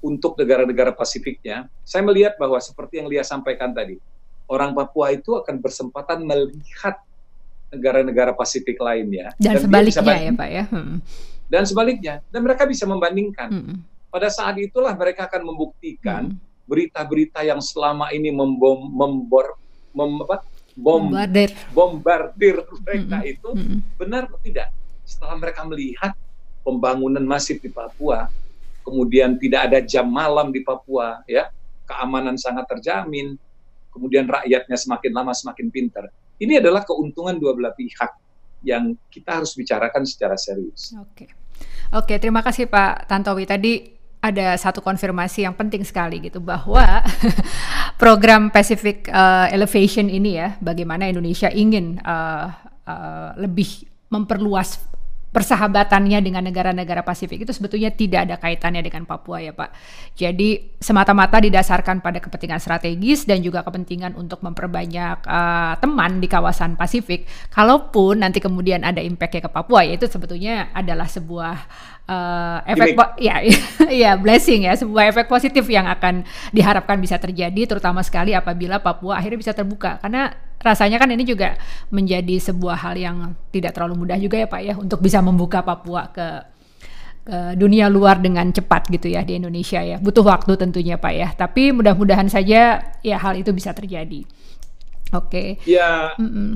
[0.02, 3.98] untuk negara-negara Pasifiknya, saya melihat bahwa seperti yang Lia sampaikan tadi,
[4.50, 6.98] orang Papua itu akan bersempatan melihat
[7.72, 10.64] negara-negara Pasifik lainnya dan, dan sebaliknya ya Pak ya.
[10.68, 10.96] Hmm.
[11.52, 13.48] Dan sebaliknya, dan mereka bisa membandingkan.
[13.52, 13.76] Hmm.
[14.08, 16.64] Pada saat itulah mereka akan membuktikan hmm.
[16.68, 17.48] berita-berita hmm.
[17.48, 19.56] yang selama ini membom, membor,
[19.92, 20.44] mem, apa,
[20.76, 23.32] bom, bombardir, bombardir mereka hmm.
[23.36, 23.78] itu hmm.
[24.00, 24.68] benar atau tidak.
[25.04, 26.12] Setelah mereka melihat
[26.64, 28.32] pembangunan masif di Papua,
[28.80, 31.52] kemudian tidak ada jam malam di Papua, ya,
[31.84, 33.36] keamanan sangat terjamin,
[33.92, 36.08] kemudian rakyatnya semakin lama semakin pintar.
[36.42, 38.10] Ini adalah keuntungan dua belah pihak
[38.66, 40.90] yang kita harus bicarakan secara serius.
[40.98, 41.30] Oke,
[41.94, 43.46] oke, terima kasih Pak Tantowi.
[43.46, 43.72] Tadi
[44.22, 47.02] ada satu konfirmasi yang penting sekali gitu bahwa
[48.02, 52.46] program Pacific uh, Elevation ini ya, bagaimana Indonesia ingin uh,
[52.86, 54.78] uh, lebih memperluas
[55.32, 59.72] persahabatannya dengan negara-negara Pasifik itu sebetulnya tidak ada kaitannya dengan Papua ya Pak.
[60.12, 66.76] Jadi semata-mata didasarkan pada kepentingan strategis dan juga kepentingan untuk memperbanyak uh, teman di kawasan
[66.76, 67.24] Pasifik.
[67.48, 71.56] Kalaupun nanti kemudian ada impactnya ke Papua ya itu sebetulnya adalah sebuah
[72.08, 72.96] uh, efek
[73.28, 73.42] ya
[73.86, 74.74] ya blessing ya.
[74.74, 80.00] Sebuah efek positif yang akan diharapkan bisa terjadi terutama sekali apabila Papua akhirnya bisa terbuka.
[80.02, 80.32] Karena
[80.62, 81.58] rasanya kan ini juga
[81.90, 83.16] menjadi sebuah hal yang
[83.50, 86.28] tidak terlalu mudah juga ya Pak ya untuk bisa membuka Papua ke
[87.22, 90.02] ke dunia luar dengan cepat gitu ya di Indonesia ya.
[90.02, 91.28] Butuh waktu tentunya Pak ya.
[91.30, 94.26] Tapi mudah-mudahan saja ya hal itu bisa terjadi.
[95.14, 95.60] Oke.
[95.62, 95.70] Okay.
[95.70, 96.18] ya.
[96.18, 96.50] Mm -mm.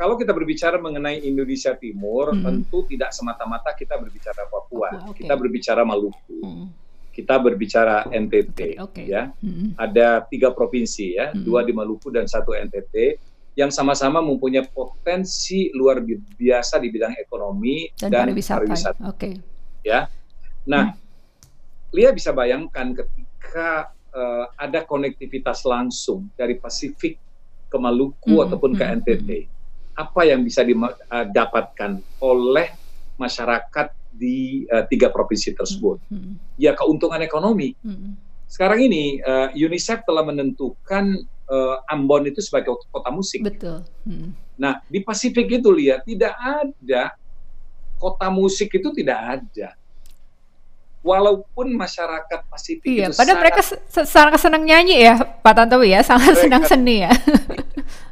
[0.00, 2.40] Kalau kita berbicara mengenai Indonesia Timur, hmm.
[2.40, 5.28] tentu tidak semata-mata kita berbicara Papua, Papua okay.
[5.28, 6.66] kita berbicara Maluku, hmm.
[7.12, 9.04] kita berbicara NTT, okay.
[9.04, 9.28] ya.
[9.44, 9.76] Hmm.
[9.76, 11.44] Ada tiga provinsi ya, hmm.
[11.44, 13.20] dua di Maluku dan satu NTT
[13.60, 18.56] yang sama-sama mempunyai potensi luar biasa di bidang ekonomi dan, dan pariwisata.
[18.56, 19.02] pariwisata.
[19.04, 19.20] Oke.
[19.20, 19.34] Okay.
[19.84, 20.08] Ya.
[20.64, 21.92] Nah, hmm.
[21.92, 27.20] Lia bisa bayangkan ketika uh, ada konektivitas langsung dari Pasifik
[27.68, 28.44] ke Maluku hmm.
[28.48, 29.28] ataupun ke NTT.
[29.44, 29.59] Hmm
[29.94, 32.68] apa yang bisa didapatkan eh, oleh
[33.20, 35.96] masyarakat di uh, tiga provinsi tersebut.
[36.08, 36.34] Hmm, hmm.
[36.60, 37.76] Ya keuntungan ekonomi.
[37.80, 38.16] Hmm.
[38.50, 43.44] Sekarang ini uh, UNICEF telah menentukan uh, Ambon itu sebagai kota musik.
[43.44, 43.86] Betul.
[44.04, 44.34] Hmm.
[44.60, 47.14] Nah di Pasifik itu lihat tidak ada
[48.00, 49.76] kota musik itu tidak ada.
[51.00, 56.36] Walaupun masyarakat Pasifik iya, itu padahal mereka sangat senang nyanyi ya Pak Tantowi ya, sangat
[56.36, 57.12] mereka, senang seni ya.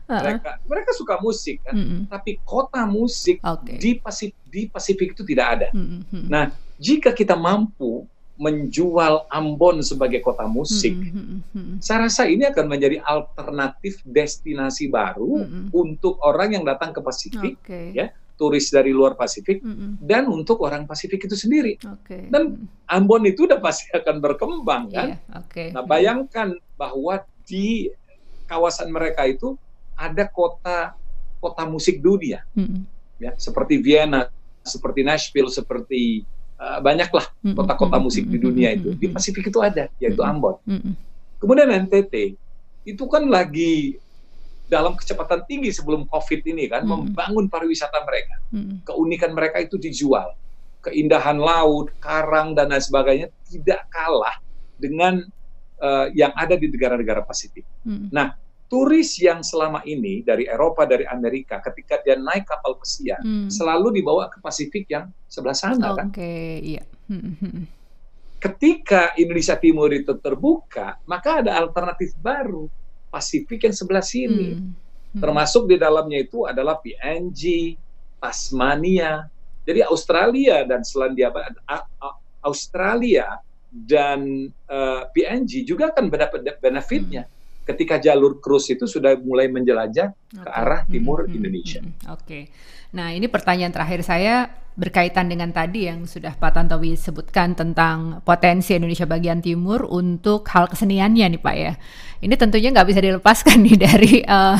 [0.08, 2.00] mereka mereka suka musik kan, mm -hmm.
[2.08, 3.78] tapi kota musik okay.
[3.78, 5.68] di Pasifik di Pasifik itu tidak ada.
[5.76, 6.24] Mm -hmm.
[6.28, 6.50] Nah,
[6.80, 8.08] jika kita mampu
[8.38, 11.74] menjual Ambon sebagai kota musik, mm -hmm.
[11.82, 15.64] saya rasa ini akan menjadi alternatif destinasi baru mm -hmm.
[15.74, 17.90] untuk orang yang datang ke Pasifik, okay.
[17.92, 19.90] ya turis dari luar Pasifik mm -hmm.
[20.06, 21.74] dan untuk orang Pasifik itu sendiri.
[21.82, 22.30] Okay.
[22.30, 25.18] Dan Ambon itu udah pasti akan berkembang kan.
[25.18, 25.68] Yeah, okay.
[25.74, 27.90] Nah bayangkan bahwa di
[28.48, 29.54] kawasan mereka itu
[29.92, 30.96] ada kota
[31.38, 32.82] kota musik dunia, hmm.
[33.22, 34.26] ya seperti Vienna,
[34.66, 36.26] seperti Nashville, seperti
[36.58, 38.96] uh, banyaklah kota-kota musik di dunia itu.
[38.98, 40.58] Di Pasifik itu ada, yaitu Ambon.
[41.38, 42.34] Kemudian NTT
[42.82, 44.00] itu kan lagi
[44.66, 48.36] dalam kecepatan tinggi sebelum COVID ini kan membangun pariwisata mereka,
[48.82, 50.34] keunikan mereka itu dijual,
[50.82, 54.36] keindahan laut, karang dan lain sebagainya tidak kalah
[54.76, 55.24] dengan
[55.80, 57.64] uh, yang ada di negara-negara Pasifik.
[57.86, 58.36] Nah
[58.68, 63.48] turis yang selama ini dari Eropa dari Amerika ketika dia naik kapal pesiar hmm.
[63.48, 66.06] selalu dibawa ke Pasifik yang sebelah sana okay, kan.
[66.12, 66.84] Oke, iya.
[67.08, 67.66] Hmm, hmm, hmm.
[68.38, 72.68] Ketika Indonesia Timur itu terbuka, maka ada alternatif baru
[73.08, 74.54] Pasifik yang sebelah sini.
[74.54, 74.76] Hmm.
[75.16, 75.20] Hmm.
[75.24, 77.74] Termasuk di dalamnya itu adalah PNG,
[78.20, 79.24] Tasmania.
[79.64, 81.32] Jadi Australia dan Selandia
[82.44, 87.28] Australia dan eh, PNG juga akan mendapat benefitnya.
[87.68, 90.40] Ketika jalur cruise itu sudah mulai menjelajah okay.
[90.40, 91.80] ke arah hmm, timur hmm, Indonesia.
[91.84, 92.14] Hmm, hmm.
[92.16, 92.24] Oke.
[92.24, 92.42] Okay.
[92.96, 94.48] Nah, ini pertanyaan terakhir saya
[94.78, 100.70] berkaitan dengan tadi yang sudah Pak Tantowi sebutkan tentang potensi Indonesia bagian timur untuk hal
[100.70, 101.74] keseniannya nih Pak ya.
[102.22, 104.54] Ini tentunya nggak bisa dilepaskan nih dari uh,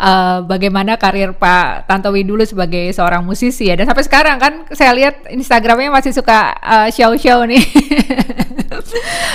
[0.00, 3.76] uh, bagaimana karir Pak Tantowi dulu sebagai seorang musisi ya.
[3.76, 7.60] Dan sampai sekarang kan saya lihat Instagramnya masih suka uh, show-show nih.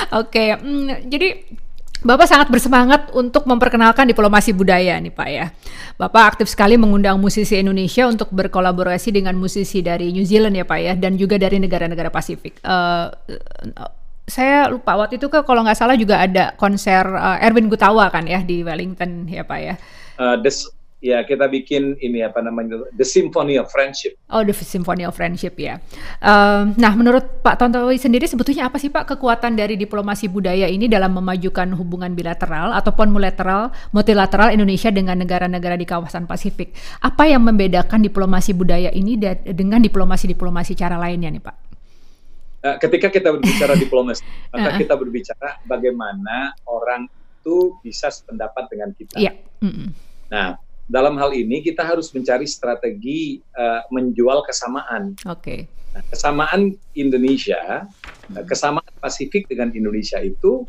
[0.09, 0.49] Oke, okay.
[0.57, 1.45] hmm, jadi
[1.99, 5.51] Bapak sangat bersemangat untuk memperkenalkan diplomasi budaya nih Pak ya.
[5.99, 10.79] Bapak aktif sekali mengundang musisi Indonesia untuk berkolaborasi dengan musisi dari New Zealand ya Pak
[10.79, 12.63] ya dan juga dari negara-negara Pasifik.
[12.63, 13.11] Uh,
[14.29, 18.23] saya lupa waktu itu kan kalau nggak salah juga ada konser uh, Erwin Gutawa kan
[18.23, 19.75] ya di Wellington ya Pak ya.
[20.15, 20.39] Uh,
[20.99, 24.19] ya kita bikin ini apa namanya The Symphony of Friendship.
[24.27, 25.79] Oh, The Symphony of Friendship ya.
[26.19, 30.91] Um, nah, menurut Pak Tontowi sendiri sebetulnya apa sih Pak kekuatan dari diplomasi budaya ini
[30.91, 36.75] dalam memajukan hubungan bilateral ataupun multilateral, multilateral Indonesia dengan negara-negara di kawasan Pasifik?
[36.99, 39.15] Apa yang membedakan diplomasi budaya ini
[39.47, 41.55] dengan diplomasi-diplomasi cara lainnya nih Pak?
[42.59, 44.19] Uh, ketika kita berbicara diplomasi,
[44.51, 47.07] maka kita berbicara bagaimana orang
[47.39, 49.15] itu bisa sependapat dengan kita.
[49.15, 49.39] Yeah.
[49.63, 49.87] Mm -mm.
[50.29, 50.59] Nah,
[50.89, 55.13] dalam hal ini kita harus mencari strategi uh, menjual kesamaan.
[55.29, 55.37] Oke.
[55.37, 55.59] Okay.
[55.93, 58.45] Nah, kesamaan Indonesia, hmm.
[58.49, 60.65] kesamaan Pasifik dengan Indonesia itu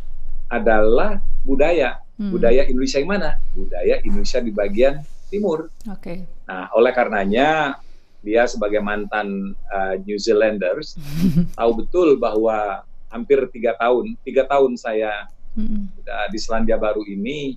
[0.52, 2.04] adalah budaya.
[2.20, 2.36] Hmm.
[2.36, 3.40] Budaya Indonesia yang mana?
[3.56, 5.00] Budaya Indonesia di bagian
[5.32, 5.72] timur.
[5.88, 5.96] Oke.
[5.98, 6.18] Okay.
[6.44, 7.80] Nah, oleh karenanya
[8.20, 11.00] dia sebagai mantan uh, New Zealanders
[11.58, 15.24] tahu betul bahwa hampir tiga tahun, tiga tahun saya
[15.56, 16.04] hmm.
[16.28, 17.56] di Selandia Baru ini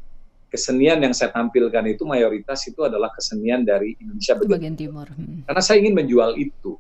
[0.53, 5.07] kesenian yang saya tampilkan itu mayoritas itu adalah kesenian dari Indonesia bagian, bagian timur.
[5.09, 5.41] Hmm.
[5.49, 6.77] Karena saya ingin menjual itu,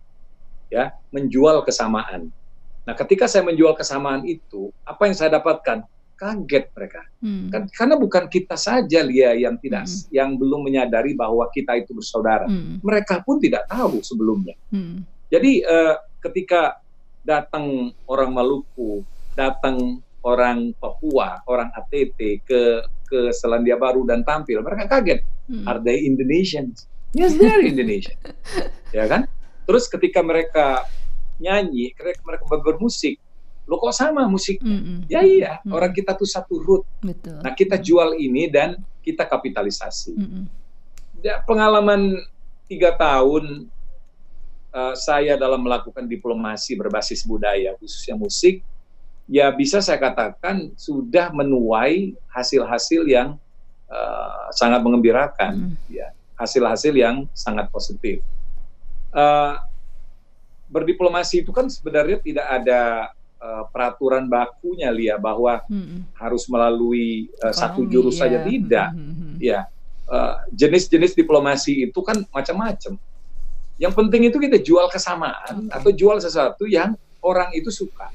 [0.69, 2.29] ya, menjual kesamaan.
[2.85, 5.89] Nah, ketika saya menjual kesamaan itu, apa yang saya dapatkan?
[6.13, 7.01] Kaget mereka.
[7.25, 7.49] Hmm.
[7.49, 10.13] Kan, karena bukan kita saja Lia yang tidak hmm.
[10.13, 12.45] yang belum menyadari bahwa kita itu bersaudara.
[12.45, 12.77] Hmm.
[12.85, 14.53] Mereka pun tidak tahu sebelumnya.
[14.69, 15.01] Hmm.
[15.33, 16.77] Jadi uh, ketika
[17.25, 19.01] datang orang Maluku,
[19.33, 22.61] datang orang Papua, orang ATT ke
[23.13, 25.21] ke Selandia Baru dan tampil, mereka kaget.
[25.45, 25.69] Hmm.
[25.69, 26.89] Are they Indonesians?
[27.13, 28.17] Yes, they are Indonesian.
[28.89, 29.29] ya kan?
[29.69, 30.81] Terus ketika mereka
[31.37, 33.21] nyanyi, ketika mereka bermusik,
[33.69, 34.65] lo kok sama musiknya?
[34.65, 34.97] Mm -hmm.
[35.13, 35.77] Ya iya, mm -hmm.
[35.77, 36.81] orang kita tuh satu root.
[37.05, 37.37] Betul.
[37.37, 40.17] Nah kita jual ini dan kita kapitalisasi.
[40.17, 40.43] Mm -hmm.
[41.21, 42.17] Ya, pengalaman
[42.65, 43.69] tiga tahun
[44.73, 48.65] uh, saya dalam melakukan diplomasi berbasis budaya, khususnya musik,
[49.27, 53.39] ya bisa saya katakan sudah menuai hasil-hasil yang
[53.87, 55.91] uh, sangat mengembirakan, hmm.
[55.91, 58.19] ya hasil-hasil yang sangat positif.
[59.13, 59.55] Uh,
[60.67, 62.81] berdiplomasi itu kan sebenarnya tidak ada
[63.37, 66.17] uh, peraturan bakunya Lia bahwa hmm.
[66.17, 68.27] harus melalui uh, satu jurus ya.
[68.27, 69.37] saja tidak, hmm.
[69.39, 69.59] ya
[70.51, 72.99] jenis-jenis uh, diplomasi itu kan macam-macam.
[73.79, 75.73] Yang penting itu kita jual kesamaan okay.
[75.73, 76.93] atau jual sesuatu yang
[77.23, 78.11] orang itu suka.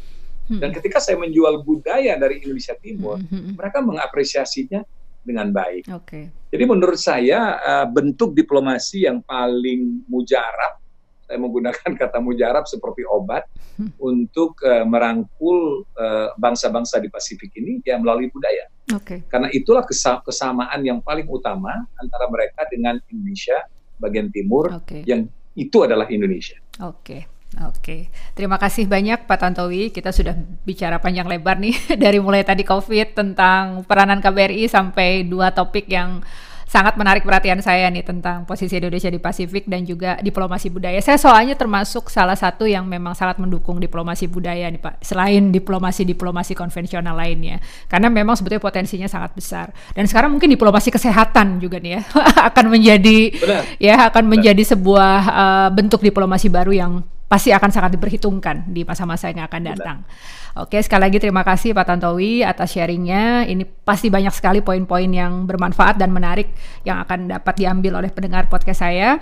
[0.49, 0.61] Hmm.
[0.65, 3.29] Dan ketika saya menjual budaya dari Indonesia Timur, hmm.
[3.29, 3.55] hmm, hmm.
[3.61, 4.81] mereka mengapresiasinya
[5.21, 5.85] dengan baik.
[5.85, 6.33] Okay.
[6.49, 10.81] Jadi menurut saya uh, bentuk diplomasi yang paling mujarab,
[11.29, 13.45] saya menggunakan kata mujarab seperti obat
[13.77, 14.01] hmm.
[14.01, 18.73] untuk uh, merangkul uh, bangsa-bangsa di Pasifik ini ya melalui budaya.
[18.89, 19.29] Okay.
[19.29, 19.85] Karena itulah
[20.25, 23.69] kesamaan yang paling utama antara mereka dengan Indonesia
[24.01, 25.05] bagian timur okay.
[25.05, 26.57] yang itu adalah Indonesia.
[26.81, 27.05] Oke.
[27.05, 27.23] Okay.
[27.57, 29.89] Oke, terima kasih banyak Pak Tantowi.
[29.89, 30.37] Kita sudah
[30.69, 31.73] bicara panjang lebar nih
[32.03, 36.21] dari mulai tadi COVID tentang peranan KBRI sampai dua topik yang
[36.69, 41.01] sangat menarik perhatian saya nih tentang posisi Indonesia di Pasifik dan juga diplomasi budaya.
[41.01, 46.53] Saya soalnya termasuk salah satu yang memang sangat mendukung diplomasi budaya nih Pak, selain diplomasi-diplomasi
[46.53, 47.65] konvensional lainnya.
[47.89, 49.73] Karena memang sebetulnya potensinya sangat besar.
[49.97, 52.01] Dan sekarang mungkin diplomasi kesehatan juga nih ya
[52.53, 53.63] akan menjadi Benar.
[53.81, 54.33] ya akan Benar.
[54.37, 59.63] menjadi sebuah uh, bentuk diplomasi baru yang pasti akan sangat diperhitungkan di masa-masa yang akan
[59.63, 59.99] datang.
[60.03, 60.65] Benar.
[60.65, 63.45] Oke, sekali lagi terima kasih Pak Tantowi atas sharingnya.
[63.47, 66.51] Ini pasti banyak sekali poin-poin yang bermanfaat dan menarik
[66.83, 69.21] yang akan dapat diambil oleh pendengar podcast saya.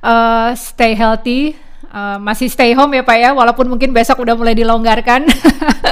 [0.00, 1.58] Uh, stay healthy,
[1.88, 5.24] Uh, masih stay home ya Pak ya, walaupun mungkin besok udah mulai dilonggarkan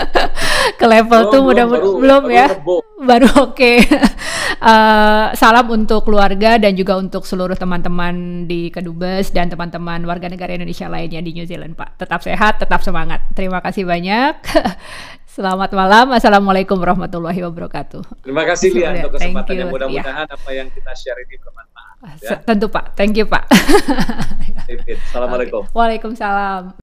[0.81, 2.53] ke level tuh mudah belum, belum ya,
[3.01, 3.57] baru oke.
[3.57, 3.81] Okay.
[4.61, 10.53] uh, salam untuk keluarga dan juga untuk seluruh teman-teman di Kedubes dan teman-teman warga negara
[10.53, 11.97] Indonesia lainnya di New Zealand Pak.
[11.97, 13.25] Tetap sehat, tetap semangat.
[13.33, 14.37] Terima kasih banyak.
[15.37, 16.17] Selamat malam.
[16.17, 18.25] Assalamualaikum warahmatullahi wabarakatuh.
[18.25, 20.33] Terima kasih Lia untuk kesempatan yang mudah-mudahan ya.
[20.33, 21.76] apa yang kita share ini bermanfaat.
[22.23, 22.37] Ya.
[22.45, 23.49] Tentu Pak, thank you Pak.
[25.11, 25.65] Assalamualaikum.
[25.65, 25.75] Okay.
[25.75, 26.77] Waalaikumsalam.